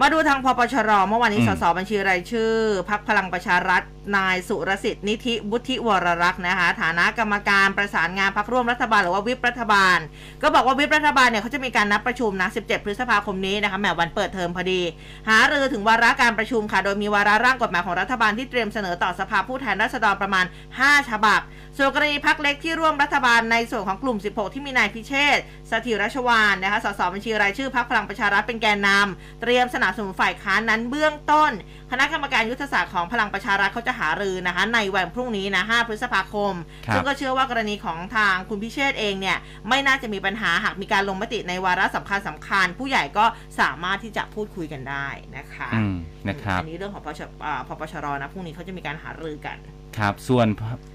[0.03, 2.53] มาดูทางพปชรเมื่อวานนี้อืมสสบัญชีรายชื่อ
[2.91, 3.83] พักพลังประชารัฐ
[4.17, 9.99] นายสุรสิทธิ์นิธิบุธิวรรักษ์นะคะ ฐานะกรรมการประสานงานพักร่วมรัฐบาลหรือว่าวิปรัฐบาล
[10.43, 14.83] ก็บอกว่าวิปรัฐบาลเนี่ยเขาจะมีการนัดประชุมนะ 17 พฤษภาคมนี้นะคะแหมวันเปิดเทอมพอดี
[15.29, 20.45] หารือถึงวาระการประชุมค่ะ โดยมีวาระร่างกฎหมายของรัฐบาลที่เตรียมเสนอต่อสภาผู้แทนราษฎรประมาณ
[20.79, 21.41] 5 ฉบับ
[21.79, 31.53] ส่วนกรณีพักเล็กที่ร่วมรัฐบาลในส่วนของกลุ่ม 16 ที่มีนายพิเชษฐ์สถิรชวานนะคะสสบัญชีรายชื่อพักพลังประชารัฐเป็นแกนนำเตรียมสนับสนุนฝ่ายค้านนั้นเบื้องต้น
[31.91, 36.55] คณะกรรมการยุทธศาสตร์ของพลังประชารัฐเขาจะหารือนะคะ ในวันพรุ่งนี้นะ 5 พฤษภาคม
[36.87, 39.39] ครับซึ่งก็เชื่อว่ากรณีของทางคุณพิเชษฐ์เองเนี่ย
[39.69, 43.25] ไม่น่าจะมีปัญหาหากมีการลงมติในวาระสำคัญสำคัญ ผู้ใหญ่ก็
[43.61, 45.97] สามารถที่จะพูดคุยกันได้นะคะอืม
[46.29, 49.57] นะครับอันนี้เรื่องของพชอ่าพปชรนะพรุ่งนี้เขาจะมีการหารือกัน
[49.99, 50.47] ครับ ส่วน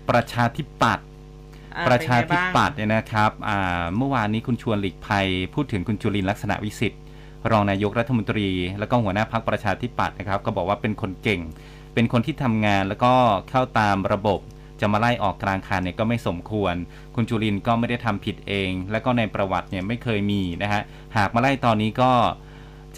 [0.10, 1.06] ประชาธิปัตย์
[1.76, 7.02] อ่ประชาธิเป็นไงบ้งปัตย์เนี่ยนะครับอ่าเมื่อวานนี้คุณชวนหลีกภัย พูดถึงคุณจุลินทร์ลักษณะวิสิทธิ์
[7.52, 11.42] รองนายกรัฐมนตรี แล้วก็หัวหน้าพักประชาธิปัตย์นะครับ ก็บอกว่าเป็นคนเก่ง
[11.94, 13.14] เป็นคนที่ทำงานแล้วก็
[13.50, 14.40] เข้าตามระบบ
[14.82, 16.76] จะมาไล่ออกกลางคันเนี่ยก็ไม่สมควร
[17.16, 20.82] คุณจุลินทร์ก็ไม่ได้ทำผิดเอง แล้วก็ในประวัติเนี่ยไม่เคยมีนะฮะ
[21.18, 22.12] หากมาไล่ตอนนี้ก็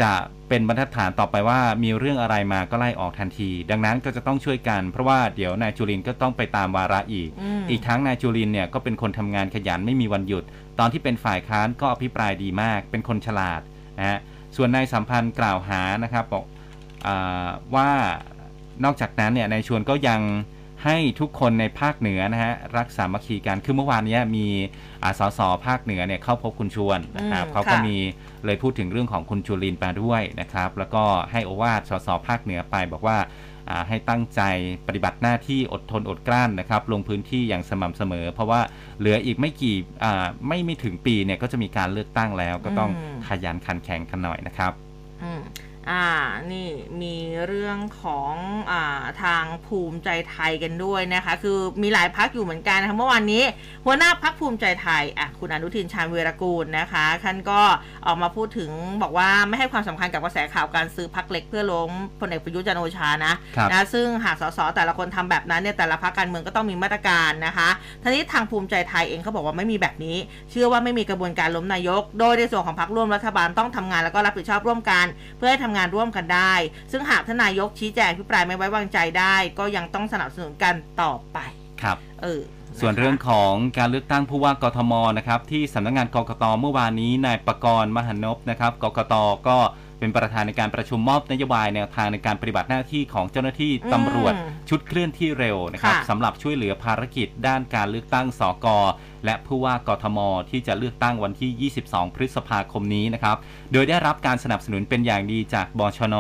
[0.01, 0.11] จะ
[0.49, 10.43] เป็นบรรทัดฐานต่อไปว่ามีเรื่องอะไรมาก็ไล่ออกทันที ดังนั้นก็จะต้องช่วยกัน เพราะว่าเดี๋ยวนายจุลินก็ต้องไปตามวาระอีกอืมอีกทั้งนายจุลินเนี่ยก็เป็นคนทำงานขยันไม่มีวันหยุด
[10.79, 13.61] ตอนที่เป็นฝ่ายค้านก็อภิปรายดีมาก เป็นคนฉลาด
[13.99, 14.19] นะฮะ
[14.55, 16.45] ส่วนนายสัมพันธ์กล่าวหานะครับบอก
[17.07, 17.89] อาว่า
[18.83, 20.21] นอกจากนั้นเนี่ยนายชวนก็ยัง
[20.85, 24.47] ให้ทุกคนในภาคเหนือนะฮะรักสามัคคีกันคือเมื่อวานเนี้ยมี
[25.03, 27.97] อาสสภาคเหนือเนี่ยเข้าพบคุณชวนนะครับอืมเขาก็ค่ะมี
[28.45, 33.27] เลยพูดถึงเรื่องของคุณจุลินมาด้วยนะครับ แล้วก็ให้โอวาทสสภาคเหนือไปบอกว่าอ่า
[33.87, 34.41] ให้ตั้งใจ
[34.87, 38.61] ปฏิบัติหน้าที่อดทนอดกลั้นนะครับ ลงพื้นที่อย่างสม่ำเสมอ เพราะว่า
[38.99, 44.71] เหลืออีกไม่กี่อ่าไม่ไม่ถึงปีเนี่ยก็จะมีการเลือกตั้งแล้ว ก็ต้องอืมขยันขันแข็งกันหน่อยนะครับ
[45.89, 46.07] อืมอ่า
[46.53, 46.69] นี่
[47.01, 47.15] มี
[47.47, 48.33] เรื่องของ
[48.71, 53.43] อ่าทางภูมิใจไทยกันด้วยนะคะ คือมีหลายพักอยู่เหมือนกันนะคะเมื่อวานนี้
[53.85, 57.61] หัวหน้าพักภูมิใจไทยอะคุณอนุทินชาญวีรกูลนะคะท่านก็
[58.07, 58.71] ออกมาพูดถึง
[59.01, 67.69] บอกว่าไม่ให้ความสำคัญกับกระแสข่าวการซื้อพักเล็กเพื่อล้มพลเอกประยุทธ์จันทร์โอชานะครับนะซึ่งหากสสแต่ละคนทำแบบนั้นเนี่ยแต่ละพักการเมืองก็ต้องมีมาตรการนะคะ
[68.03, 70.17] ทีนี้ทางภูมิใจไทยเองเขาบอกว่าไม่มีแบบนี้
[70.51, 75.05] เชื่อว่าไม่มีกระบวนการล้มนายก โดยในส่วนของพรรคร่วมรัฐบาลต้องทำงานแล้วก็รับผิดชอบร่วมกัน
[75.37, 76.53] เพื่อให้ทำงานร่วมกันได้
[76.91, 81.37] ซึ่งหากท่านนายกชี้แจงพิปรายไม่ไว้วางใจได้ ก็ยังต้องสนับสนุนกันต่อไป
[81.81, 82.41] ครับเออ
[82.79, 89.15] ส่วนเรื่องของการเลือกตั้งผู้ว่ากทมนะครับที่สำนักงานกกตเมื่อวานนี้นายประกรณ์มหันนพนะครับกกต
[89.47, 89.57] ก็
[89.99, 94.33] เป็นประธานในการประชุมมอบนโยบายแนวทางในการปฏิบัติหน้าที่ของเจ้าหน้าที่อืมตำรวจ
[94.69, 98.67] ชุดเคลื่อนที่เร็วนะครับค่ะสำหรับช่วยเหลือภารกิจด้านการเลือกตั้งสก
[99.25, 100.19] และผู้ว่ากทม
[100.49, 103.37] ที่จะเลือกตั้งวันที่ 22 พฤษภาคมนี้นะครับ
[103.73, 106.15] โดยได้รับการสนับสนุนเป็นอย่างดีจากบชน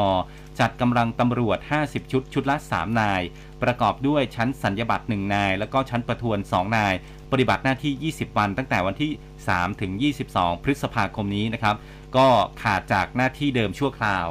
[0.59, 3.21] จัดกำลังตำรวจ 50 ชุด ชุดละ 3 นาย
[3.63, 6.93] ประกอบด้วยชั้นสัญญบัตร 1 นาย แล้วก็ชั้นประทวน 2 นาย
[7.31, 9.11] ปฏิบัติหน้าที่ 20 วัน ตั้งแต่วันที่
[9.47, 9.91] 3 ถึง
[10.29, 11.75] 22 พฤษภาคมนี้นะครับ
[12.17, 12.29] ก็
[12.61, 14.27] ขาดจากหน้าที่เดิมชั่วคราว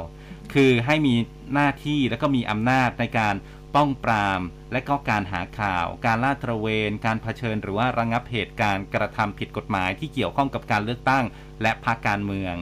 [0.53, 1.15] คือให้มี
[1.53, 3.35] หน้าที่และก็มีอำนาจในการ
[3.75, 11.25] ป้องปราม และก็การหาข่าว การลาดตระเวน การเผชิญ หรือว่าระงับเหตุการณ์กระทำผิดกฎหมายที่เกี่ยวข้องกับการเลือกตั้ง
[11.61, 12.55] และพรรคการเมือง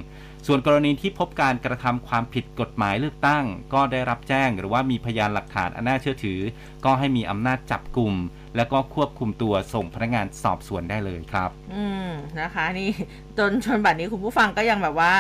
[0.47, 6.39] ส่วนกรณีที่พบการกระทำความผิดกฎหมายเลือกตั้ง ก็ได้รับแจ้ง หรือว่ามีพยานหลักฐานอันน่าเชื่อถือ
[6.85, 8.13] ก็ให้มีอำนาจจับกลุ่ม
[8.55, 12.91] แล้วก็ควบคุมตัวส่งพนักงานสอบสวนได้เลยครับ อืมนะคะนี่
[13.37, 15.11] จนจนบัดนี้คุณผู้ฟังก็ยังแบบว่า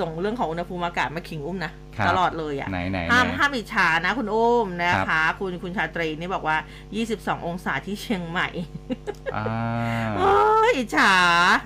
[0.00, 6.56] ส่งเรื่องของอุณหภูมิอากาศมาขิงอุ้มนะ ครับตลอดเลยอะ่ะไหนไหนห้ามไหน ห้ามอิจฉานะคุณอุ้มนะครัคะ บ คุณคุณชาตรีนี่บอกว่า
[7.02, 8.48] 22 องศาที่เชียงใหม่
[9.36, 9.44] อ่า
[10.16, 10.32] โอ้
[10.68, 11.12] ยอิจฉา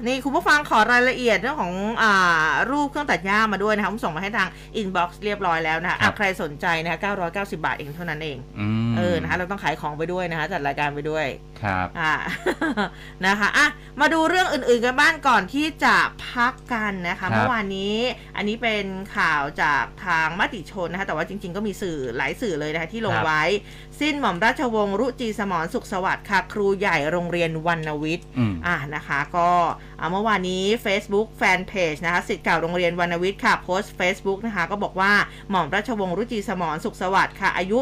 [0.06, 6.98] นี่คุณผู้ฟังขอรายละเอียดเรื่องของอ่ารูปเครื่องตัดหญ้ามาด้วยนะคะผมส่งมาให้ทางอินบ็อกซ์เรียบร้อยแล้วนะคะครัอะบใครสนใจนะคะ
[7.32, 11.26] 990 บาทเองเท่านั้นเอง อืมเออ นะคะ เราต้องขายของไปด้วยนะคะ จัดรายการไปด้วย
[11.62, 12.14] ครับ อ่า
[13.26, 13.66] นะคะ อะ
[14.00, 15.96] มาดูเรื่องอื่นๆกันบ้างก่อนที่จะ
[16.28, 17.96] พักกันนะครัคะบเมื่อวานนี้
[18.36, 23.42] อันนี้เป็นข่าวจากทางมติชนนะคะแต่ว่าจริง ๆ ก็มีสื่อหลายสื่อเลยนะคะที่ลงครับไว้
[24.00, 29.50] สิ้นหม่อมราชวงศ์รุจีสมรสุขสวัสดิ์ค่ะครูใหญ่โรงเรียนวรรณวิทย์อืมอ่านะคะ ก็
[30.00, 35.12] อ่าเมื่อวานนี้ Facebook Fanpage นะคะสิทธิ์เก่าโรงเรียนวรรณวิทย์ค่ะโพสต์ Facebook นะคะ ก็บอกว่า
[35.50, 37.78] หม่อมราชวงศ์รุจีสมรสุขสวัสดิ์ค่ะ อายุ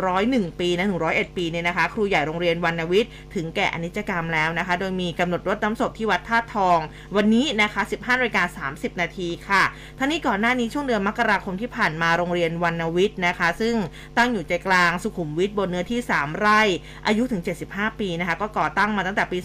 [0.00, 6.78] 101 ปีนะ101 ปีเนี่ยนะคะ ครูใหญ่โรงเรียนวรรณวิทย์ถึงแก่อนิจกรรมแล้วนะคะ โดยมีกำหนดรดน้ำศพที่วัดท่าทอง
[7.16, 9.62] วันนี้นะคะ 15นาฬิกา30 นาทีค่ะ
[9.98, 13.74] ท่านี้ก่อนหน้านี้ช่วงเดือนมกราคมที่ผ่านมาโรงเรียนวรรณวิทย์นะคะ ซึ่ง
[14.16, 16.60] ตั้งอยู่ใจกลางสุขุมวิทบนเนื้อที่ 3 ไร่
[17.06, 19.38] อายุถึง 75 ปีนะคะ ก็ก่อตั้งมาตั้งแต่ปี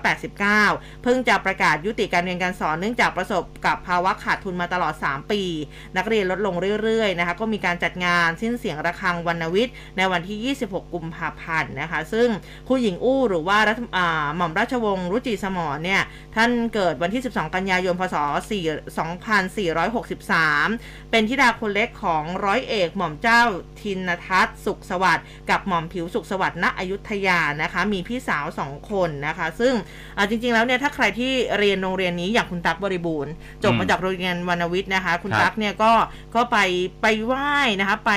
[0.00, 5.42] 2489 เพิ่งจะประกาศยุติการเรียนการสอนเนื่องจากประสบกับภาวะขาดทุนมาตลอด 3 ปี
[5.96, 12.28] นักเรียนลดลงเรื่อยๆนะคะ ก็มีการจัดงานสิ้นเสียงระฆังวรรณวิทย์ ในวันที่ 26 กุมภาพันธ์นะคะ ซึ่ง
[12.68, 13.80] คุณหญิงอู้หรือว่ารัฐ
[14.36, 16.02] หม่อมราชวงศ์รุจิสมรเนี่ย
[16.36, 18.16] ท่านเกิดวันที่ 12 กันยายน พศ
[19.78, 23.42] 2463 เป็นธิดาคนเล็กของร้อยเอกหม่อมเจ้า
[23.80, 29.74] ทินทัศน์สุขสวัสดิ์กับหม่อมผิวสุขสวัสดิ์ณอยุธยานะคะ มีพี่สาวสองคนนะคะ ซึ่ง
[30.16, 33.32] อ่าจริง ๆ แล้วเนี่ยถ้าใครที่เรียนโรงเรียนนี้อย่างคุณตั๊กบริบูรณ์
[33.64, 35.92] จบมาจากโรงเรียนวรรณวิทย์นะคะ คุณครับตั๊กเนี่ยก็
[36.34, 36.58] ก็ไป
[37.02, 38.12] ไปไหว้นะคะไป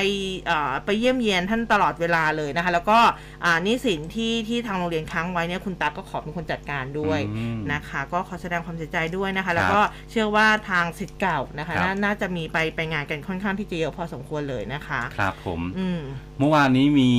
[0.46, 3.00] เอ่อไปเยี่ยมเยียนท่านตลอดเวลาเลยนะคะ แล้วก็
[3.46, 16.02] อ่านิสินที่ที่ทางโรงเรียนค้างไว้เนี่ยคุณตั๊กก็ขอเป็นคนจัดการด้วยอืมนะคะ ก็ขอแสดงความเสียใจด้วยนะครัคะบแล้วก็เชื่อว่าทางสิทธิ์เก่านะคะครับนาน่าจะมีไปไปงานกันค่อนข้างที่จะเยอะพอสมควรเลยนะคะ ครับผมอืม
[16.40, 17.11] เมื่อวานนี้มี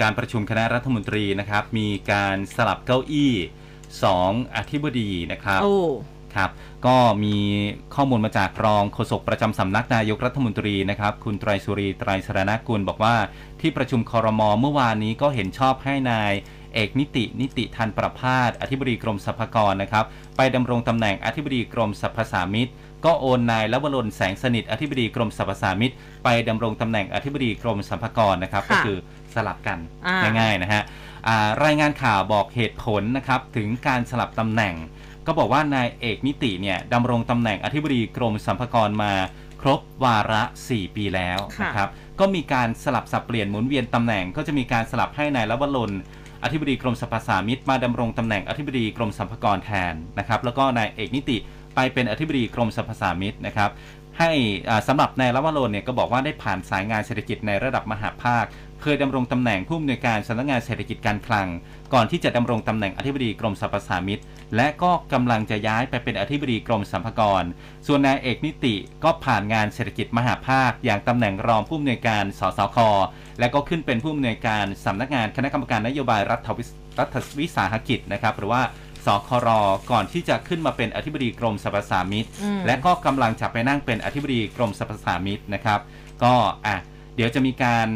[0.00, 3.34] การประชุมคณะรัฐมนตรีนะครับ มีการสลับเก้าอี้
[4.04, 5.76] สองอธิบดีนะครับโอ้
[6.36, 6.50] ครับ
[6.86, 7.36] ก็มี
[7.94, 13.16] ข้อมูลมาจากรองโฆษกประจำสำนักนายกรัฐมนตรีนะครับ คุณไตรสุรีไตรสรณกุลบอกว่า
[13.60, 16.32] ที่ประชุมคอรมอเมื่อวานนี้ก็เห็นชอบให้นาย
[16.74, 20.04] เอกนิติ นิติทันประพาสอธิบดีกรมสรรพากรนะครับ
[20.36, 22.70] ไปดำรงตำแหน่งอธิบดีกรมสรรพสามิต
[23.04, 25.92] ก็โอนนายลวรนแสงสนิทอธิบดีกรมสรรพสามิต
[26.24, 28.98] ไปดำรงตำแหน่งอธิบดีกรมสรรพากรนะครับ ก็คือ
[29.34, 30.82] สลับกันอ่าง่ายๆนะฮะ
[31.28, 34.74] อ่ารายงานข่าวบอกเหตุผลนะครับถึงการสลับตำแหน่ง
[35.26, 39.12] ก็บอกว่านายเอกนิติเนี่ยดำรงตำแหน่งอธิบดีกรมสรรพากรมา
[39.62, 41.88] ครบวาระ 4 ปีแล้วค่ะนะครับ
[42.20, 45.92] ก็มีการสลับสับเปลี่ยนหมุนเวียนตำแหน่ง ก็จะมีการสลับให้นายลวรน
[46.44, 51.36] อธิบดีกรมสรรพสามิตมาดำรงตำแหน่งอธิบดีกรมสรรพากรแทนนะครับแล้วก็นายเอกนิติ
[51.74, 53.70] ไปเป็นอธิบดีกรมสรรพสามิตนะครับ
[54.18, 54.30] ให้
[54.68, 58.44] อ่าสำหรับนายลวรนเนี่ยก็บอกว่าได้ผ่านสายงานเศรษฐกิจในระดับมหาภาค
[58.82, 61.48] เคยดำรงตำแหน่งผู้อำนวยการสำนักงานเศรษฐกิจการคลัง
[61.94, 64.22] ก่อนที่จะดำรงตำแหน่งอธิบดีกรมสรรพสามิต
[64.56, 67.42] และก็กำลังจะย้ายไปเป็นอธิบดีกรมสรรพากร
[67.86, 68.74] ส่วนนายเอกนิติ
[69.04, 72.78] ก็ผ่านงานเศรษฐกิจมหาภาค อย่างตำแหน่งรองผู้อำนวยการสสค
[73.40, 78.62] และก็ขึ้นเป็นผู้อำนวยการสำนักงานคณะกรรมการนโยบายรัฐวิสรัฐวิสาหกิจนะครับหรือว่า
[79.06, 79.48] สคร
[79.90, 85.80] ก่อนที่จะขึ้นมาเป็นอธิบดีกรมสรรพสามิตอืมและก็กำลังจะไปนั่งเป็นอธิบดีกรมสรรพสามิตนะครับ
[86.22, 86.34] ก็
[86.66, 86.76] อะ
[87.16, 87.88] เดี๋ยวจะมีการ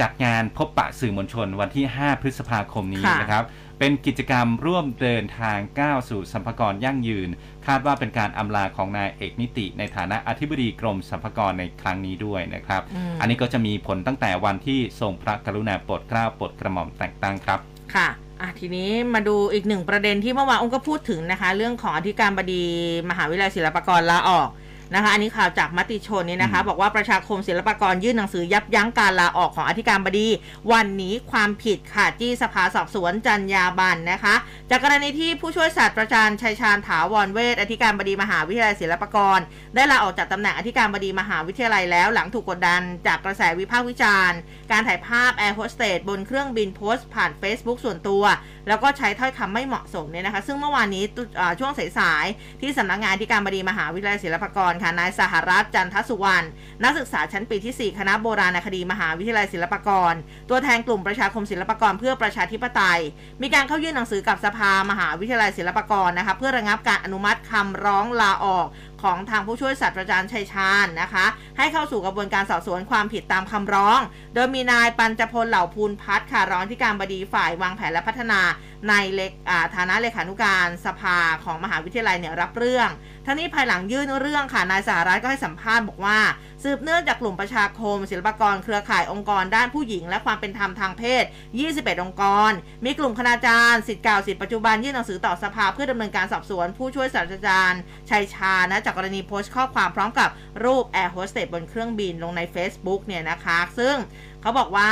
[0.00, 3.44] จัดงานพบปะสื่อมวลชนวันที่ 5 พฤษภาคมนี้ค่ะนะครับ
[3.78, 7.28] เป็นกิจกรรมร่วมเดินทางก้าวสู่สัมภากรยั่งยืน
[7.66, 17.58] คาดว่าเป็นการอำลาของนายเอกนิติ ในฐานะอธิบดีกรมสัมภากรในครั้งนี้ด้วยนะครับอืมอันนี้ก็จะมีผลตั้งแต่วันที่ทรงพระกรุณาโปรดเกล้าโปรดกระหม่อมแต่งตั้งครับ
[17.94, 18.08] ค่ะ
[18.40, 22.64] อะทีนี้มาดูอีกหนึ่งประเด็นที่เมื่อวานองค์ก็พูดถึงนะคะ เรื่องของอธิการบดี
[23.10, 24.48] มหาวิทยาลัยศิลปากรลาออก
[24.94, 30.28] นะคะอันนี้ข่าวจากมติชนนี่นะคะอืมบอกว่าประชาคมศิลปากรยื่นหนังสือยับยั้งการลาออกของอธิการบดี
[30.72, 34.34] วันนี้ความผิดค่ะจี้สภาสอบสวนจัญญาบันนะคะ
[34.70, 39.38] จากกรณีที่ผู้ช่วยศาสตราจารย์ชัยชาญถาวรเวทอธิการบดีมหาวิทยาลัยศิลปากร
[39.74, 44.38] ได้ลาออกจากตำแหน่งอธิการบดีมหาวิทยาลัยแล้วหลังถูกกดดัน จากกระแสวิพากษ์วิจารณ์
[44.70, 48.24] การถ่ายภาพแอร์โฮสเตสบนเครื่องบินโพสต์ผ่าน Facebook ส่วนตัว
[48.68, 56.46] แล้วก็ใช้ถ้อยคำไม่เหมาะสมเนี่ยนะคะ ซึ่งเมื่อวานนี้ตุอ่าช่วงสายๆที่สำนักงานอธิการบดีมหาวิทยาลัยศิลปากรค่ะนายสหรัฐจันทสุวรรณ
[56.82, 60.14] นักศึกษาชั้นปีที่ 4 คณะโบราณคดีมหาวิทยาลัยศิลปากร
[60.50, 63.00] ตัวแทนกลุ่มประชาคมศิลปากรเพื่อประชาธิปไตย
[63.42, 68.66] มีการเข้ายื่นหนังสือกับสภามหาวิทยาลัยศิลปากรนะคะเพื่อระงับการอนุมัติคำร้องลาออก
[69.02, 71.26] ของทางผู้ช่วยศาสตราจารย์ชัยชาญนะคะ
[71.58, 74.00] ให้เข้าสู่กระบวนการสอบสวนความผิดตามคำร้อง
[74.34, 78.40] โดยมีนายปัญจพลเหล่าภูลพัฒน์ค่ะรองที่การบดีฝ่ายวางแผนและพัฒนา
[78.88, 82.88] ในเลขาฐานะเลขานุการสภาของมหาวิทยาลัยเนี่ยรับเรื่อง
[83.26, 86.18] ทั้งนี้ภายหลังยื่นเรื่องค่ะนายสหรัฐก็ให้สัมภาษณ์บอกว่า
[86.62, 91.24] สืบเนื่องจากกลุ่มประชาคม ศิลปากรเครือข่ายองค์กรด้านผู้หญิง และความเป็นธรรมทางเพศ
[91.62, 92.52] 21 องค์กร
[92.84, 97.80] มีกลุ่มคณาจารย์สิทธิ์เก่าสิทธิ์ปัจจุบันยื่นหนังสือต่อสภาเพื่อดำเนินการสอบสวนผู้ช่วยศาสตราจารย์
[98.10, 100.28] ชัยชานะจากกรณีโพสต์ข้อความพร้อมกับ
[100.64, 103.94] รูปแอร์โฮสเตสบนเครื่องบินลงใน Facebook เนี่ยนะคะ ซึ่ง
[104.40, 104.90] เขาบอกว่า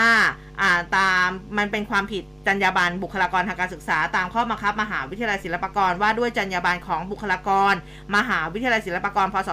[0.60, 1.26] อ่าตาม
[1.58, 7.74] มันเป็นความผิด จรรยาบรรณบุคลากรทางการศึกษาตามข้อบังคับ มหาวิทยาลัยศิลปากรว่าด้วยจรรยาบรรณของบุคลากร
[8.16, 9.48] มหาวิทยาลัยศิลปากรพศ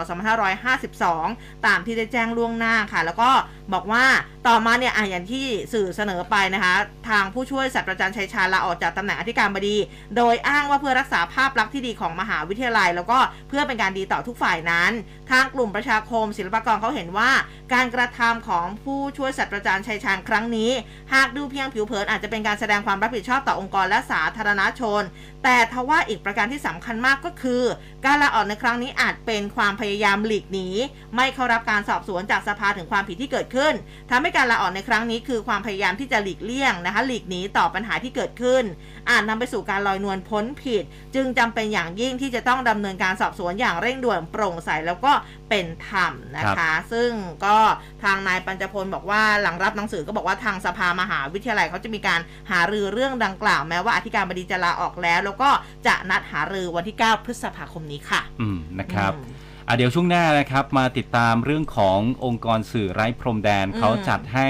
[0.82, 3.30] 2552 ตามที่ได้แจ้งล่วงหน้าค่ะ แล้วก็
[3.74, 4.06] บอกว่า
[4.48, 6.76] ต่อมาเนี่ยอะอย่างที่สื่อเสนอไปนะคะ
[7.10, 9.78] ทางผู้ช่วยศาสตราจารย์ชัยชาญลาออกจากตำแหน่งอธิการบดี
[10.18, 13.20] โดยอ้างว่าเพื่อรักษาภาพลักษณ์ที่ดีของมหาวิทยาลัย แล้วก็
[13.50, 14.92] เพื่อเป็นการดีต่อทุกฝ่ายนั้น
[15.32, 17.32] ทางกลุ่มประชาคม ศิลปากรเขาเห็นว่า
[17.74, 20.72] การกระทำของผู้ช่วยศาสตราจารย์ชัยชาญครั้งนี้
[21.14, 25.02] หากดูเพียงผิวเผินอาจจะเป็นการแสดงความรับผิดชอบต่อองค์กรและสาธารณชน
[25.44, 27.64] แต่ทว่าอีกประการที่สำคัญมากก็คือ
[28.06, 30.68] การลาออกในครั้งนี้อาจเป็นความพยายามหลีกหนี
[31.16, 33.74] ไม่เข้ารับการสอบสวนจากสภาถึงความผิดที่เกิดขึ้น
[34.10, 38.64] ทำให้การลาออกในครั้งนี้คือความพยายามที่จะหลีกเลี่ยงนะคะหลีกหนีต่อปัญหาที่เกิดขึ้น
[39.10, 40.84] อาจนำไปสู่การลอยนวลพ้นผิด
[41.16, 45.12] จึงจำเป็นอย่างยิ่งที่จะต้องดำเนินการสอบสวนอย่างเร่งด่วนโปร่งใสแล้วก็
[45.50, 47.10] เป็นธรรมนะคะ ซึ่ง
[47.46, 47.58] ก็
[48.04, 52.20] ทางนายปัญจพลบอกว่าหลังรับหนังสือก็บอกว่าทางสภามหาวิทยาลัยเขาจะมีการ
[52.52, 55.54] หารือเรื่องดังกล่าวแม้ว่าอธิการบดีจะลาออกแล้วแล้วก็
[55.88, 59.36] จะนัดหารือวันที่ 9 พฤษภาคมนี้ค่ะ อืมนะครับอืม
[59.68, 64.48] อะเดี๋ยวช่วงหน้านะครับมาติดตามเรื่องขององค์กรสื่อไร้พรมแดนอืมเขาจัดให้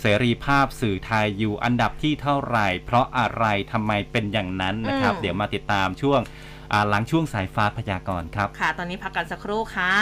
[0.00, 6.20] เสรีภาพสื่อไทยอยู่อันดับที่เท่าไหร่ เพราะอะไรทำไมเป็นอย่างนั้นนะครับ เดี๋ยวมาติดตามช่วง
[6.72, 9.92] อ่าหลังช่วงสายฟ้าพยากรณ์ครับ ค่ะ ตอนนี้พักกันสักครู่ค่ะ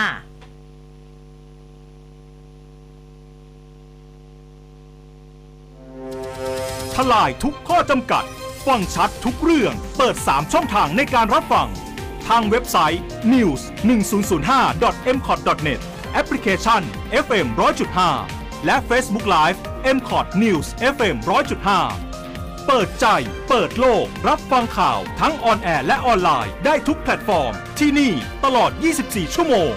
[6.94, 8.24] ทลายทุกข้อจำกัด
[8.66, 11.68] ฟังชัดทุกเรื่อง เปิด 3 ช่องทางในการรับฟัง
[12.28, 13.02] ทางเว็บไซต์
[13.32, 15.80] news 1 0 0 5 m c o t net
[16.12, 16.82] แอปพลิเคชัน
[17.24, 17.46] FM
[18.06, 19.58] 100.5 และ Facebook Live
[19.96, 21.16] m c o t News FM
[21.90, 23.06] 100.5 เปิดใจ
[23.48, 28.12] เปิดโลก รับฟังข่าวทั้ง on air และออนไลน์ได้ทุกแพลตฟอร์ม ที่นี่
[28.44, 28.70] ตลอด
[29.02, 29.72] 24 ชั่วโมง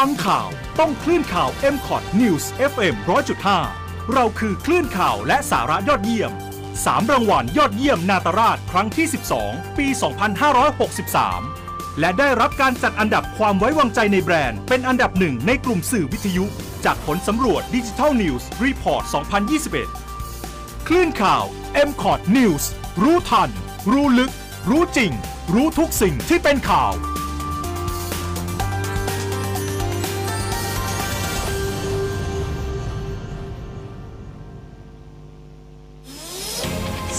[0.00, 0.48] ฟังข่าว
[0.80, 2.94] ต้องคลื่นข่าว m c o t News FM
[3.52, 6.32] 100.5 เราคือคลื่นข่าวและสาระยอดเยี่ยม
[6.72, 9.06] 3 รางวัลยอดเยี่ยมนาตราชครั้งที่
[9.42, 9.86] 12 ปี
[11.32, 16.44] 2563 และได้รับการจัดอันดับความไว้วางใจในแบรนด์ เป็นอันดับหนึ่งในกลุ่มสื่อวิทยุ
[16.84, 19.02] จากผลสำรวจ Digital News Report
[20.16, 21.44] 2021 คลื่นข่าว
[21.88, 22.64] m c o t News
[23.02, 23.50] รู้ทัน
[23.92, 24.32] รู้ลึก
[24.70, 25.12] รู้จริง
[25.54, 26.94] รู้ทุกสิ่งที่เป็นข่าว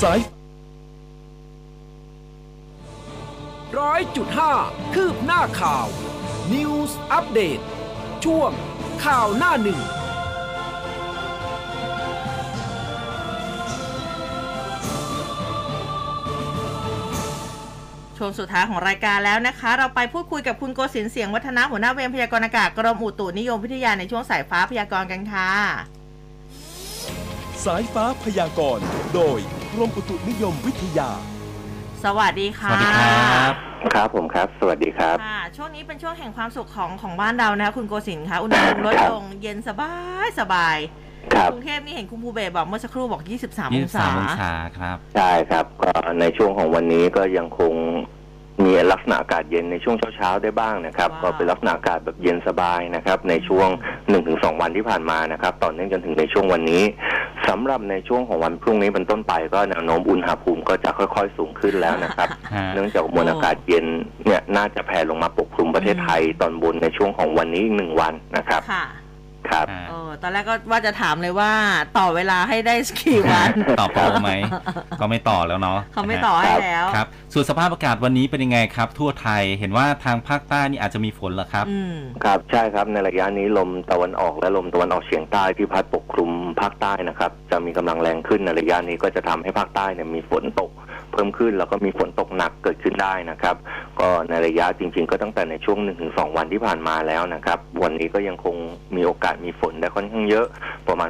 [0.04, 0.22] สาย
[3.80, 4.54] ร้อยจุดห้า
[4.94, 5.88] คืบหน้าข่าว
[6.54, 7.60] News อัปเดต
[8.26, 8.50] ช่วง
[9.06, 9.80] ข่าวหน้าหนึ่ง
[18.18, 25.50] ช่วงสุดท้ายของรายการแล้วนะคะ เราไปพูดคุยกับคุณโกศินทร์เสียงวัฒนะหัวหน้าเวรพยากรณ์อากาศกรมอุตุนิยมวิทยาในช่วงสายฟ้าพยากรณ์กันค่ะ
[27.66, 28.86] สายฟ้าพยากรณ์
[29.16, 29.42] โดย
[29.74, 31.10] กรมอุตุนิยมวิทยา
[32.04, 33.54] สวัสดีค่ะ สวัสดีครับ
[33.96, 39.94] ครับผมครับ สวัสดีครับ ค่ะ ช่วงนี้เป็นช่วงแห่งความสุขของของบ้านเรานะคะคุณโกศินทร์คะอุณหภูมิลดลงเย็นสบา
[40.26, 40.78] ยสบาย
[41.34, 43.66] ครับกรุงเทพนี่เห็นคุณภูเบศบอกเมื่อสักครู่บอก 23ยี่อสิงบศา
[43.98, 47.74] สามองศาครับ ใช่ครับก็ในช่วงของวันนี้ก็ยังคง
[48.66, 56.84] มีลักษณะอากาศเย็นในช่วงเช้าๆได้บ้างนะครับว้าวก็เป็นลักษณะอากาศแบบเย็นสบายนะครับ ในช่วง1นถึงสวันที่ผ่านมานะครับ ต่อเนื่องจนถึงในช่วงวันนี้
[57.48, 63.86] สำหรับในช่วงของวันพรุ่งนี้เป็นต้นไปก็แนวโน้มอุณหภูมิก็จะค่อยๆสูงขึ้นแล้วนะครับฮะเนื่องจากมวลอากาศเย็น
[64.26, 68.62] เนี่ยน่าจะแผ่ลงมาปกคลุมประเทศไทยตอนบนในช่วงของวันนี้อีกหนึ่งวันนะครับ
[69.50, 71.52] ค่ะครับอ่าเออตอนแรกก็ว่าจะถามเลยว่า
[71.98, 74.32] ต่อเวลาให้ได้กี่วันต่อโปรไหม
[75.00, 86.32] ก็ไม่ต่อแล้วเนาะเขาไม่ต่อให้แล้วครับส่วนสภาพอากาศวันนี้เป็นยังไงครับ ทั่วไทยเห็นว่าทางภาคใต้นี่อาจจะมีฝนเหรอครับอืมครับใช่ครับในระยะนี้ลมตะวันออกและลมตะวันออกเฉียงใต้ที่พัดปกคลุม
[86.62, 90.72] ภาคใต้นะครับ จะมีกำลังแรงขึ้นในระยะนี้ก็จะทำให้ภาคใต้เนี่ยมีฝนตก
[91.14, 93.56] เพิ่มขึ้น แล้วก็มีฝนตกหนักเกิดขึ้นได้นะครับ
[94.00, 98.56] ก็ในระยะจริง ๆ ก็ตั้งแต่ในช่วง1นถึงสวันที่ผ่านมาแล้วนะครับ วันนี้ก็ยังคง
[98.96, 100.46] มีโอกาสมีฝนได้ค่อนข้างเยอะ
[100.88, 101.10] ประมาณ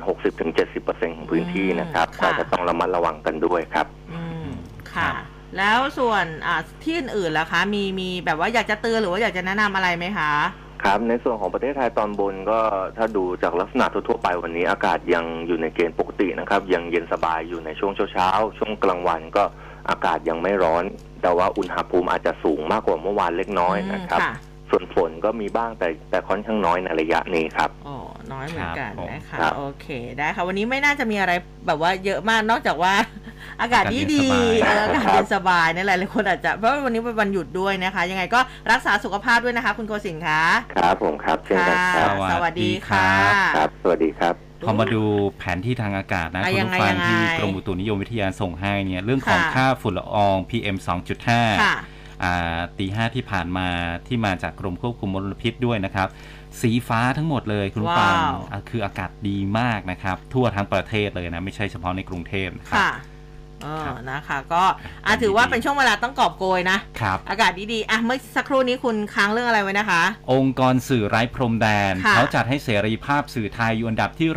[0.57, 4.49] 60-70%ของพื้นที่นะครับอืมค่ะก็จะต้องระมัดระวังกันด้วยครับอืม
[4.93, 5.15] ค่ะครับ
[5.57, 10.31] แล้วส่วนอ่าที่อื่นๆล่ะคะ มีมีแบบว่าอยากจะเตือนหรือว่าอยากจะแนะนำอะไรไหมคะ
[10.83, 12.59] ครับในส่วนของประเทศไทยตอนบนก็
[12.97, 19.43] ถ้าดูจากลักษณะทั่วๆไปวันนี้อากาศยังอยู่ในเกณฑ์ปกตินะครับ ยังเย็นสบายอยู่ในช่วงเช้าๆช่วงกลางวันก็
[19.89, 20.83] อากาศยังไม่ร้อน
[21.21, 24.33] แต่ว่าอุณหภูมิอาจจะสูงมากกว่าเมื่อวานเล็กน้อยนะครับค่ะ
[24.69, 27.97] ส่วนฝนก็มีบ้างแต่แต่ค่อนข้างน้อยในระยะนี้ครับอ๋อ
[28.33, 31.33] น้อยเหมือนกันครับผมนะคะครับโอเคได้ค่ะวันนี้ไม่น่าจะมีอะไร
[31.67, 32.93] แบบว่าเยอะมากนอกจากว่า
[33.61, 38.39] อากาศดีดีๆเอออากาศเย็นสบายนี่แหละหลายคนอาจจะเพราะว่าวันนี้เป็นวันหยุดด้วยนะคะ ยังไงก็
[38.71, 40.41] รักษาสุขภาพด้วยนะคะ คุณโกศินทร์คะ
[40.75, 43.09] ครับผมครับเช่นกันครับค่ะสวัสดีค่ะ
[43.55, 45.03] ครับ สวัสดีครับ พอมาดู
[45.37, 50.77] แผนที่ทางอากาศนะอะคุณยังไงผู้ฟังยังไงที่กรมอุตุนิยมวิทยาส่งให้เนี่ยเรื่องของค่ะค่าฝุ่นละออง PM
[51.19, 51.75] 2.5ค่ะ
[52.23, 53.67] อ่าตีห้าที่ผ่านมา
[54.07, 56.07] ที่มาจากกรมควบคุมมลพิษด้วยนะครับ
[56.61, 62.91] สีฟ้าทั้งหมดเลยคุณผู้ฟังว้าวอะคืออากาศดีมากนะครับ ทั่วทั้งประเทศเลยนะ ไม่ใช่เฉพาะในกรุงเทพนะครับค่ะ
[63.63, 64.63] เออครับนะคะ ก็
[65.05, 70.01] อะถือว่าเป็นช่วงเวลาต้องกอบโกยนะครับอากาศดีๆอะเมื่อสักครู่นี้คุณค้างเรื่องอะไรไว้นะคะ
[70.33, 74.29] องค์กรสื่อไร้พรมแดนค่ะเขาจัดให้เสรีภาพสื่อไทยอยู่อันดับที่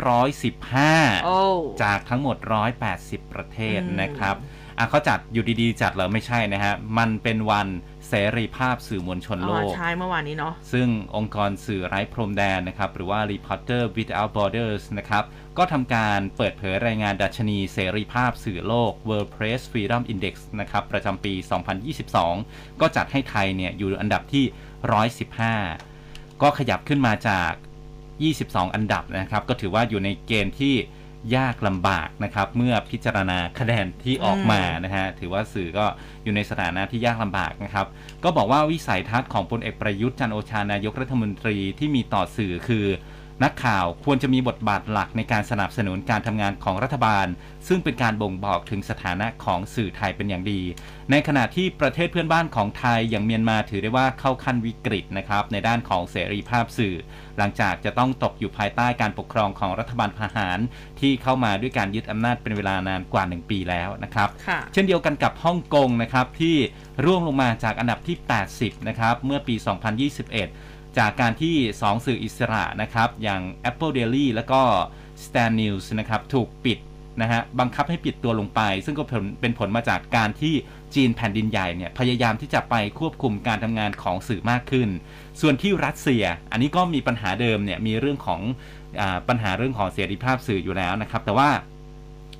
[0.53, 1.39] 115โอ้
[1.83, 2.37] จากทั้งหมด
[2.85, 4.35] 180 ประเทศอืมนะครับ
[4.77, 7.67] อะเขาจัดอยู่ดีๆ จัดเหรอไม่ใช่นะฮะมันเป็นวัน
[8.09, 15.23] เสรีภาพสื่อมวลชนโลอ๋อกใช่เมื่อวานนี้เนาะ ซึ่งองค์กรสื่อไร้พรมแดนนะครับ หรือว่า Reporter Without Borders นะครับ
[15.57, 21.33] ก็ทำการเปิดเผยรายงานดัชนีเสรีภาพสื่อโลก World Press Freedom Index นะครับ ประจำปี
[22.07, 24.45] 2022 ก็จัดให้ไทยเนี่ย อยู่อันดับที่
[25.63, 27.51] 115 ก็ขยับขึ้นมาจาก
[28.13, 30.75] 22 อันดับนะครับ ก็ถือว่าอยู่ในเกณฑ์ที่
[31.35, 35.85] ยากลำบากนะครับ เมื่อพิจารณาคะแนนที่ออกมานะฮะถือว่าสื่อก็
[36.23, 37.85] อยู่ในสถานะที่ยากลำบากนะครับ
[38.23, 42.85] ก็บอกว่าวิสัยทัศน์ของพลเอกประยุทธ์จันทร์โอชานายกรัฐมนตรีที่มีต่อสื่อคือ
[43.43, 47.27] นักข่าวควรจะมีบทบาทหลักในการสนับสนุนการทำงานของรัฐบาล
[47.67, 50.61] ซึ่งเป็นการบ่งบอกถึงสถานะของสื่อไทยเป็นอย่างดี
[51.11, 56.95] ในขณะที่ประเทศเพื่อนบ้านของไทยอย่างเมียนมาถือได้ว่าเข้าขั้นวิกฤตนะครับในด้านของเสรีภาพสื่อ
[57.37, 60.59] หลังจากจะต้องตกอยู่ภายใต้การปกครองของรัฐบาลทหาร
[60.99, 66.55] ที่เข้ามาด้วยการยึดอำนาจเป็นเวลานานกว่า 1 ปีแล้วนะครับค่ะเช่นเดียวกันกับฮ่องกงนะครับที่
[67.05, 68.17] ร่วงลงมาจากอันดับที่
[68.53, 69.55] 80 นะครับเมื่อปี
[70.17, 74.61] 2021 จากการที่ 2 สื่ออิสระนะครับ อย่าง Apple Daily แล้วก็
[75.23, 76.79] Stand News นะครับ ถูกปิด
[77.21, 80.53] นะฮะบังคับให้ปิดตัวลงไป ซึ่งก็เป็นเป็นผลมาจากการที่
[80.95, 84.89] จีนแผ่นดินใหญ่เนี่ยพยายามที่จะไปควบคุมการทำงานของสื่อมากขึ้น
[85.41, 88.41] ส่วนที่รัสเซีย อันนี้ก็มีปัญหาเดิมเนี่ยมีเรื่องของ
[89.01, 91.49] อปัญหาเรื่องของเสรีภาพสื่ออยู่แล้วนะครับ แต่ว่า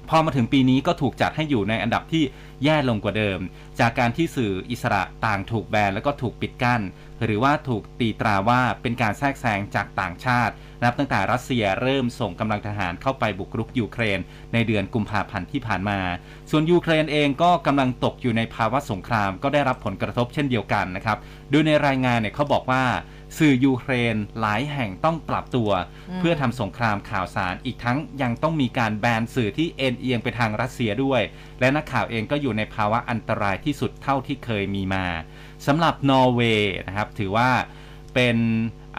[0.09, 2.23] พอมาถึงปีนี้ก็ถูกจัดให้อยู่ในอันดับที่
[2.63, 3.39] แย่ลงกว่าเดิม
[3.79, 6.81] จากการที่สื่ออิสระต่างถูกแบนแล้วก็ถูกปิดกั้น
[7.23, 10.53] หรือว่าถูกตีตราว่าเป็นการแทรกแซงจากต่างชาติ
[10.83, 14.19] นับตั้งแต่รัสเซียเริ่มส่งกำลังทหารเข้าไปบุกรุกยูเครน
[14.53, 15.99] ในเดือนกุมภาพันธ์ที่ผ่านมา
[16.51, 21.17] ส่วนยูเครนเองก็กำลังตกอยู่ในภาวะสงคราม ก็ได้รับผลกระทบเช่นเดียวกันนะครับ
[21.49, 22.83] โดยในรายงานเนี่ยเขาบอกว่า
[23.37, 25.69] สื่อยูเครนหลายแห่งต้องปรับตัว
[26.09, 31.21] อืมเพื่อทำสงครามข่าวสารอีกทั้งยังต้องมีการแบนสื่อที่เอ็นเอียงไปทางรัสเซียด้วย
[31.59, 35.05] และนักข่าวเองก็อยู่ในภาวะอันตรายที่สุดเท่าที่เคยมีมา
[35.65, 37.49] สำหรับนอร์เวย์นะครับถือว่า
[38.13, 38.37] เป็น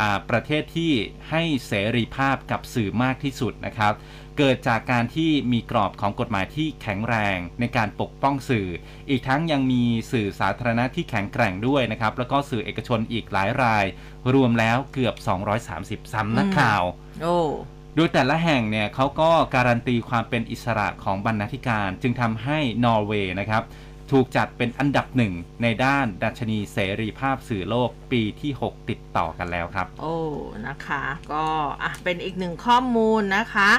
[0.00, 0.92] อ่าประเทศที่
[1.30, 3.94] ให้เสรีภาพกับสื่อมากที่สุดนะครับ
[4.38, 8.68] เกิดจากการที่มีกรอบของกฎหมายที่แข็งแรงในการปกป้องสื่อ
[9.10, 9.82] อีกทั้งยังมี
[10.12, 13.84] สื่อสาธารณะที่แข็งแกร่งด้วยนะครับ แล้วก็สื่อเอกชนอีกหลายราย
[14.34, 15.14] รวมแล้วเกือบ
[15.64, 16.82] 230 ซ้ำนักข่าว
[17.22, 17.38] โอ้
[17.94, 23.62] โดยแต่ละแห่งเนี่ยเขาก็การันตีความเป็นอิสระของบรรณาธิการ จึงทำให้นอร์เวย์นะครับ
[24.12, 25.32] ถูกจัดเป็นอันดับหนึ่ง
[25.62, 30.16] ในด้านดัชนีเสรีภาพสื่อโลกปีที่ 6 ติดต่อกันแล้วครับ โอ้
[30.66, 31.02] นะคะ
[31.32, 31.44] ก็
[31.82, 33.70] อะเป็นอีกหนึ่งข้อมูลนะคะ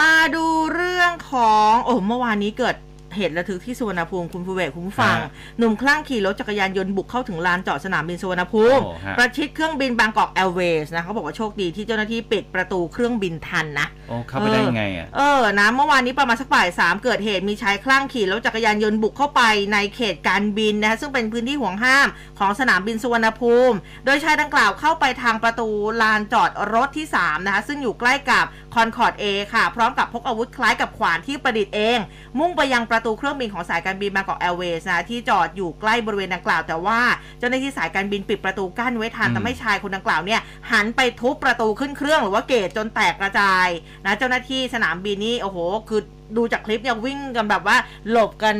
[0.00, 2.76] มาดูเรื่องของ โอ้เมื่อวานนี้เกิด
[3.16, 19.42] เหตุระทึกที่สุวรรณภูมิคุณผู้เวกคุณผู้ฟังฮะหนุ่มคลั่งขี่รถจักรยานยนต์บุกเข้าถึงลานจอดสนามบินสุวรรณภูมิ โอ้ฮะ ประชิดเครื่องบินบางกอกแอร์เวย์นะเขาบอกว่าโชคดีที่เจ้าหน้าที่ปิดประตูเครื่องบินทันนะ โอ้เข้าไปได้ยังไงอะ เออ นะ เมื่อวานนี้ประมาณสักบ่ายสามเกิดเหตุมีชายคลั่งขี่รถจักรยานยนต์บุกเข้าไป
[19.72, 22.08] ในเขตการบินนะคะซึ่งเป็นพื้นที่หวงห้าม
[22.38, 25.68] ของสนามบินสุวรรณภูมิ โดยชายดังกล่าวเข้าไปทางประตู
[26.02, 29.24] ลานจอดรถที่3นะคะซึ่งอยู่ใกล้กับ concourse A
[29.54, 31.98] ค่ะ พร้อมกับพกอาวุธคล้ายกับขวานที่ประดิษฐ์เอง
[32.38, 37.00] มุ่งไปยังประตูเครื่องบินของสายการบินบางกอกแอร์เวย์นะที่จอดอยู่ใกล้บริเวณดังกล่าว แต่ว่า
[37.38, 40.40] เจ้าหน้าที่สายการบินปิดประตูกั้นไว้ทันอืมทำให้ชายคนดังกล่าวเนี่ย
[40.72, 43.68] หันไปทุบประตูขึ้นเครื่องหรือว่า gate จนแตกกระจาย
[44.04, 46.00] นะเจ้าหน้าที่สนามบินนี่โอ้โหคือ
[46.36, 47.76] ดูจากคลิปเนี่ยวิ่งกันแบบว่า
[48.10, 48.56] หลบกัน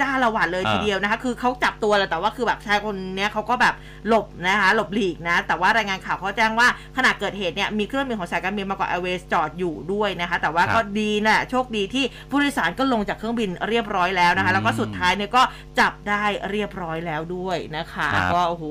[0.00, 3.74] จ้าละหวัดเลยอ่าทีเดียวนะคะ คือเขาจับตัวแหละแต่ว่าคือแบบชายคนเนี้ยเขาก็แบบ
[4.08, 15.42] หลบนะคะหลบหลีกนะ แต่ว่ารายงานข่าวเขาแจ้งว่าขณะเกิดเหตุเนี่ยมีเครื่องบินของสายการบินมากกว่าแอร์เวย์จอดอยู่ด้วยนะคะ แต่ว่าครับก็ดีแหละโชคดีที่ผู้โดยสารก็ลงจากเครื่องบินเรียบร้อยแล้วนะคะอืมแล้วก็สุดท้ายเนี่ยก็
[15.80, 18.64] จับได้เรียบร้อยแล้วด้วยนะคะครับก็โอ้โห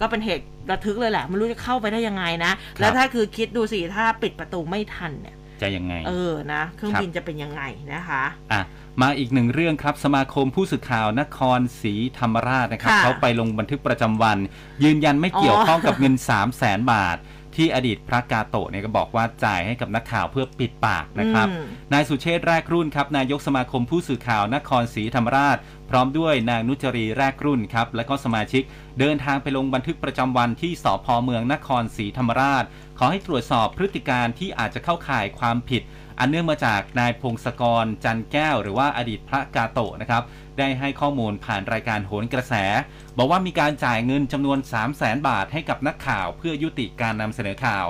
[0.00, 8.62] ก็เป็นเหตุระทึกเลยแหละไม่รู้จะเข้าไปได้ยังไงนะ แล้วถ้าคือคิดดูสิถ้าปิดประตูไม่ทันเนี่ย จะยังไง เออนะเครื่องครับบินจะเป็นยังไงนะคะอะ
[9.02, 14.38] มาอีกหนึ่งเรื่องครับสมาคมผู้สื่อข่าวนครศรีธรรมราชนะครับค่ะเขาไปลงบันทึกประจำวัน
[14.84, 17.18] ยืนยันไม่เกี่ยวข้องกับเงิน 3 0 0แสนบาท
[17.56, 25.56] ที่อดีตพระกาโตะเนี่ยก็บอกว่าจ่ายให้กับนักข่าวเพื่อปิดปากนะครับอืมนายสุเชษฐ์แรกรุ่นครับนายกสมาคมผู้สื่อข่าวนครศรีธรรมราช
[25.90, 28.62] พร้อมด้วยนางนุจรีแรกรุ่นครับและก็สมาชิก
[28.98, 32.64] เดินทางไปลงบันทึกประจำวันที่สพเมืองนครศรีธรรมราช
[32.98, 35.82] ขอให้ตรวจสอบพฤติการที่อาจจะเข้าข่ายความผิด
[36.18, 40.22] อันเนื่องมาจากนายพงศกรจันแก้ว หรือว่าอดีตพระกาโตะนะครับ
[40.58, 42.54] ได้ให้ข้อมูลผ่านรายการโหนกระแส
[43.18, 47.86] บอกว่ามีการจ่ายเงินจำนวน 3 0 0แสนบาทให้กับนักข่าว เพื่อยุติการนำเสนอข่าว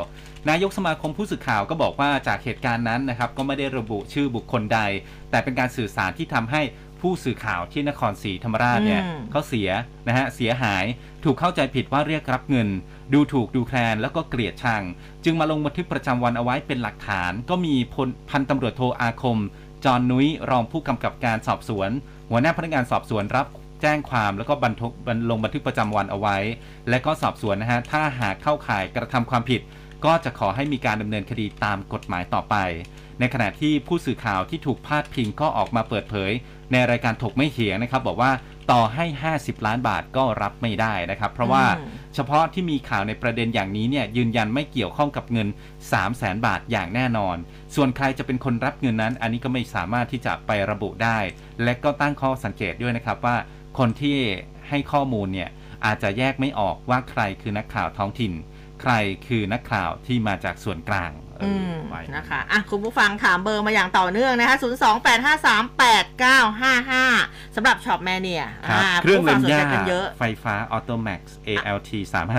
[0.48, 4.80] นายกสมาคมผู้สื่อข่าวก็บอกว่าจากเหตุการณ์นั้นนะครับก็ไม่ได้ระบุชื่อบุคคลใด
[5.30, 6.62] แต่เป็นการสื่อสารที่ทำให้
[7.00, 9.70] ผู้สื่อข่าวที่นครศรีธรรมราชเนี่ยอืมเขาเสีย
[10.08, 10.84] นะฮะเสียหาย
[11.24, 12.68] ถูกเข้าใจผิดว่าเรียกรับเงิน
[13.12, 14.82] ดูถูกดูแคลนแล้วก็เกลียดชัง
[15.24, 19.38] จึงมาลงบันทึกประจำวันเอาไว้เป็นหลักฐาน ก็มีพลพันตำรวจโทอาคม
[19.84, 21.90] จอนนุ้ยรองผู้กำกับการสอบสวน
[22.30, 23.46] หัวหน้าพนักงานสอบสวนรับ
[23.82, 26.36] แจ้งความแล้วก็บันทึกบันลงบันทึกประจำวันเอาไว้
[26.88, 29.60] และก็สอบสวนนะฮะถ้าหากเข้าข่ายกระทำความผิด
[30.04, 32.54] ก็จะขอให้มีการดำเนินคดีตามกฎหมายต่อไป
[33.20, 36.32] ในขณะที่ผู้สื่อข่าวที่ถูกพาดพิงก็ออกมาเปิดเผย
[36.72, 38.32] ในรายการถกไม่เถียงนะครับ บอกว่า
[38.70, 39.04] ต่อให้
[39.36, 41.64] 50 ล้านบาทก็รับไม่ได้นะครับ เพราะว่า
[42.14, 47.36] เฉพาะที่มีข่าวในประเด็นอย่างนี้เนี่ยยืนยันไม่เกี่ยวข้องกับเงิน 3 0 0แสนบาทอย่างแน่นอน
[47.74, 51.18] ส่วนใครจะเป็นคนรับเงินนั้น อันนี้ก็ไม่สามารถที่จะไประบุได้
[51.62, 53.36] และก็ตั้งข้อสังเกตด้วยนะครับว่า
[53.78, 54.18] คนที่
[54.68, 55.50] ให้ข้อมูลเนี่ย
[55.84, 58.32] อาจจะแยกไม่ออกว่าใครคือนักข่าวท้องถิ่น
[58.82, 58.92] ใคร
[59.26, 61.10] คือนักข่าวที่มาจากส่วนกลาง
[61.42, 71.90] ออือมไว้นะคะอะคุณผู้ฟังถามเบอร์มาอย่างต่อเนื่องนะคะ 0 2 8 5 3 8 9 5 5สำหรับช็อปแมเนียครับาเครื่องผู้เล่ฟันสนยาใจกันเยอะไฟฟ้า Automax ALT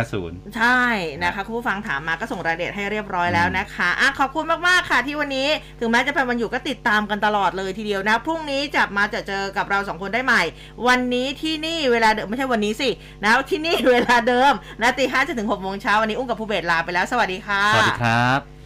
[0.04, 0.82] 350 ใช่
[1.24, 5.48] นะคะ คุณผู้ฟังถามมาก็ส่งรายละเอียดให้เรียบร้อยแล้วนะคะอะขอบคุณมาก ๆ ค่ะที่วันนี้
[5.80, 10.42] ถึงแม้จะเป็นวันหยุดก็ติดตามกันตลอดเลยทีเดียวนะ พรุ่งนี้จะมาเจอเจอกับเราสองคนได้ใหม่
[10.88, 12.90] วันนี้ที่นี่เวลาเดิมไม่ใช่วันนี้สิ
[13.24, 18.57] นะที่นี่เวลาเดิมนะตีห้าจนถึงหกโมงเช้าวันนี้อุ้งกับภูเบศลาไปแล้วสวัสดีค่ะสวัสดีครับ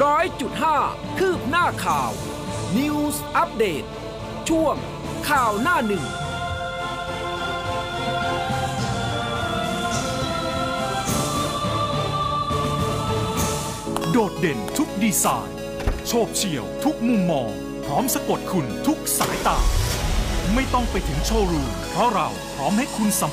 [0.00, 0.78] ร้อยจุดห้า
[1.18, 2.10] คืบหน้าข่าว
[2.76, 3.84] News อัปเดต
[4.48, 4.74] ช่วง
[5.28, 6.04] ข่าวหน้าหนึ่ง
[14.10, 15.56] โดดเด่นทุกดีไซน์
[16.06, 17.50] โฉบเฉี่ยวทุกมุมมอง
[17.84, 19.58] พร้อมสะกดคุณทุกสายตา
[20.54, 23.30] ไม่ต้องไปถึงโชว์รูมเพราะเราพร้อมให้คุณสัม